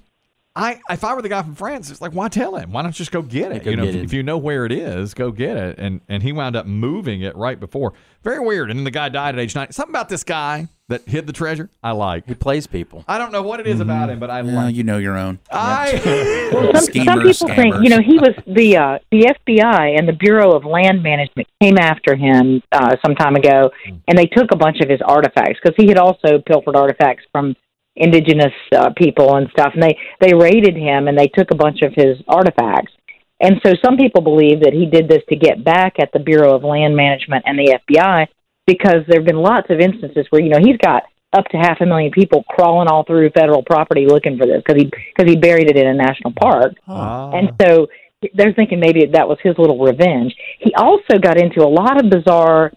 I 0.57 0.79
if 0.89 1.03
I 1.03 1.13
were 1.13 1.21
the 1.21 1.29
guy 1.29 1.43
from 1.43 1.53
France, 1.55 1.91
it's 1.91 2.01
like 2.01 2.13
why 2.13 2.27
tell 2.29 2.55
him? 2.55 2.71
Why 2.71 2.81
don't 2.81 2.89
you 2.89 2.97
just 2.97 3.11
go 3.11 3.21
get 3.21 3.51
it? 3.51 3.63
go 3.63 3.69
you 3.69 3.77
know, 3.77 3.85
get 3.85 3.95
if, 3.95 4.01
it. 4.01 4.05
if 4.05 4.13
you 4.13 4.23
know 4.23 4.37
where 4.39 4.65
it 4.65 4.71
is, 4.71 5.13
go 5.13 5.31
get 5.31 5.55
it. 5.55 5.77
And 5.77 6.01
and 6.09 6.23
he 6.23 6.31
wound 6.31 6.55
up 6.55 6.65
moving 6.65 7.21
it 7.21 7.35
right 7.35 7.59
before. 7.59 7.93
Very 8.23 8.39
weird. 8.39 8.71
And 8.71 8.79
then 8.79 8.83
the 8.83 8.91
guy 8.91 9.09
died 9.09 9.35
at 9.35 9.39
age 9.39 9.55
nine. 9.55 9.71
Something 9.71 9.93
about 9.93 10.09
this 10.09 10.23
guy 10.23 10.67
that 10.89 11.01
hid 11.07 11.27
the 11.27 11.33
treasure, 11.33 11.69
I 11.83 11.91
like. 11.91 12.25
He 12.27 12.33
plays 12.33 12.65
people. 12.65 13.03
I 13.07 13.17
don't 13.17 13.31
know 13.31 13.41
what 13.41 13.59
it 13.59 13.67
is 13.67 13.81
about 13.81 14.09
him, 14.09 14.19
but 14.19 14.29
I 14.29 14.41
Well, 14.41 14.55
like. 14.55 14.75
you 14.75 14.83
know 14.83 14.97
your 14.97 15.17
own. 15.17 15.37
I 15.51 15.97
Some, 16.51 16.75
Schemers, 16.85 17.37
some 17.37 17.49
people 17.49 17.55
think, 17.61 17.83
you 17.83 17.89
know, 17.89 17.99
he 18.01 18.17
was 18.17 18.33
the 18.47 18.77
uh, 18.77 18.99
the 19.11 19.33
FBI 19.47 19.97
and 19.97 20.07
the 20.07 20.13
Bureau 20.13 20.53
of 20.55 20.65
Land 20.65 21.03
Management 21.03 21.47
came 21.61 21.77
after 21.77 22.15
him 22.15 22.63
uh, 22.71 22.95
some 23.05 23.15
time 23.15 23.35
ago, 23.35 23.69
and 24.07 24.17
they 24.17 24.25
took 24.25 24.51
a 24.51 24.55
bunch 24.57 24.79
of 24.81 24.89
his 24.89 25.01
artifacts 25.05 25.59
because 25.61 25.75
he 25.77 25.87
had 25.87 25.97
also 25.97 26.39
pilfered 26.47 26.75
artifacts 26.75 27.25
from 27.31 27.55
indigenous 27.97 28.53
uh, 28.75 28.91
people 28.95 29.35
and 29.35 29.49
stuff, 29.51 29.73
and 29.73 29.83
they 29.83 29.97
they 30.21 30.33
raided 30.33 30.75
him 30.75 31.07
and 31.07 31.17
they 31.17 31.27
took 31.27 31.51
a 31.51 31.55
bunch 31.55 31.81
of 31.81 31.93
his 31.93 32.17
artifacts. 32.27 32.93
And 33.39 33.61
so 33.65 33.73
some 33.83 33.97
people 33.97 34.21
believe 34.21 34.61
that 34.61 34.73
he 34.73 34.85
did 34.85 35.07
this 35.07 35.21
to 35.29 35.35
get 35.35 35.63
back 35.63 35.99
at 35.99 36.11
the 36.11 36.19
Bureau 36.19 36.55
of 36.55 36.63
Land 36.63 36.95
Management 36.95 37.43
and 37.45 37.57
the 37.57 37.77
FBI 37.89 38.27
because 38.65 39.05
there 39.07 39.19
have 39.19 39.27
been 39.27 39.37
lots 39.37 39.67
of 39.69 39.79
instances 39.79 40.25
where 40.29 40.41
you 40.41 40.49
know 40.49 40.59
he's 40.59 40.77
got 40.77 41.03
up 41.33 41.45
to 41.49 41.57
half 41.57 41.81
a 41.81 41.85
million 41.85 42.11
people 42.11 42.43
crawling 42.49 42.87
all 42.87 43.03
through 43.03 43.29
federal 43.31 43.63
property 43.63 44.05
looking 44.07 44.37
for 44.37 44.45
this 44.45 44.63
because 44.65 44.81
he 44.81 44.85
because 44.85 45.29
he 45.29 45.35
buried 45.35 45.69
it 45.69 45.77
in 45.77 45.87
a 45.87 45.93
national 45.93 46.33
park. 46.39 46.73
Ah. 46.87 47.31
And 47.31 47.51
so 47.61 47.87
they're 48.33 48.53
thinking 48.53 48.79
maybe 48.79 49.05
that 49.05 49.27
was 49.27 49.37
his 49.43 49.55
little 49.57 49.79
revenge. 49.79 50.35
He 50.59 50.73
also 50.73 51.19
got 51.21 51.39
into 51.39 51.61
a 51.61 51.69
lot 51.69 52.03
of 52.03 52.09
bizarre 52.09 52.71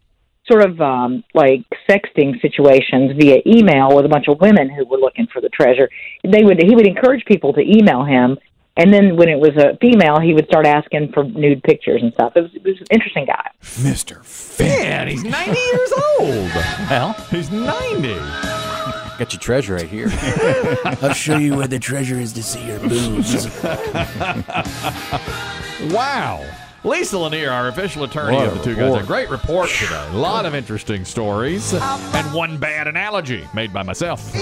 sort 0.51 0.63
of 0.69 0.81
um 0.81 1.23
like 1.35 1.61
sexting 1.89 2.41
situations 2.43 3.13
via 3.17 3.41
email 3.47 3.95
with 3.95 4.05
a 4.05 4.09
bunch 4.09 4.27
of 4.29 4.41
women 4.41 4.69
who 4.69 4.85
were 4.87 4.99
looking 4.99 5.27
for 5.33 5.41
the 5.41 5.49
treasure. 5.51 5.89
They 6.25 6.43
would 6.43 6.61
he 6.63 6.75
would 6.75 6.87
encourage 6.87 7.25
people 7.25 7.53
to 7.53 7.61
email 7.61 8.05
him 8.05 8.39
and 8.77 8.93
then 8.95 9.17
when 9.17 9.29
it 9.29 9.39
was 9.39 9.51
a 9.57 9.77
female 9.81 10.19
he 10.21 10.33
would 10.35 10.47
start 10.47 10.67
asking 10.67 11.13
for 11.13 11.25
nude 11.25 11.63
pictures 11.63 12.03
and 12.03 12.13
stuff. 12.15 12.33
It 12.37 12.43
was, 12.43 12.51
it 12.55 12.65
was 12.65 12.79
an 12.81 12.87
interesting 12.91 13.27
guy. 13.27 13.51
Mr. 13.63 14.17
Man, 14.59 15.09
he's 15.09 15.23
90 15.25 15.61
years 15.61 15.93
old. 16.19 16.51
Well, 16.91 17.13
He's 17.31 17.51
90. 17.51 18.15
got 19.19 19.33
your 19.33 19.41
treasure 19.41 19.75
right 19.75 19.89
here. 19.89 20.09
I'll 21.03 21.13
show 21.13 21.37
you 21.37 21.57
where 21.57 21.67
the 21.67 21.79
treasure 21.79 22.19
is 22.19 22.33
to 22.35 22.43
see 22.43 22.65
your 22.67 22.79
boobs. 22.81 23.47
Wow. 25.93 26.45
Lisa 26.83 27.19
Lanier, 27.19 27.51
our 27.51 27.69
official 27.69 28.05
attorney 28.05 28.37
What 28.37 28.49
of 28.49 28.55
the 28.55 28.65
two 28.65 28.75
guys. 28.75 29.03
A 29.03 29.07
great 29.07 29.29
report 29.29 29.69
today. 29.69 30.09
A 30.13 30.17
lot 30.17 30.47
of 30.47 30.55
interesting 30.55 31.05
stories. 31.05 31.75
And 31.75 32.33
one 32.33 32.57
bad 32.57 32.89
analogy 32.89 33.47
made 33.53 33.73
by 33.73 33.83
myself. 33.83 34.33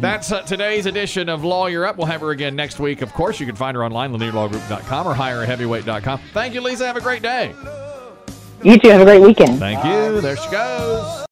That's 0.00 0.30
uh, 0.30 0.42
today's 0.42 0.86
edition 0.86 1.28
of 1.28 1.44
Lawyer 1.44 1.84
Up. 1.84 1.96
We'll 1.96 2.06
have 2.06 2.20
her 2.20 2.30
again 2.30 2.54
next 2.54 2.78
week. 2.78 3.02
Of 3.02 3.12
course, 3.12 3.40
you 3.40 3.46
can 3.46 3.56
find 3.56 3.76
her 3.76 3.84
online, 3.84 4.12
lanierlawgroup.com 4.12 5.06
or 5.06 5.14
hireaheavyweight.com. 5.14 6.20
Thank 6.32 6.54
you, 6.54 6.60
Lisa. 6.60 6.86
Have 6.86 6.96
a 6.96 7.00
great 7.00 7.22
day. 7.22 7.54
You 8.62 8.78
too. 8.78 8.88
have 8.88 9.00
a 9.00 9.04
great 9.04 9.22
weekend. 9.22 9.58
Thank 9.58 9.84
you. 9.84 10.20
There 10.20 10.36
she 10.36 10.50
goes. 10.50 11.26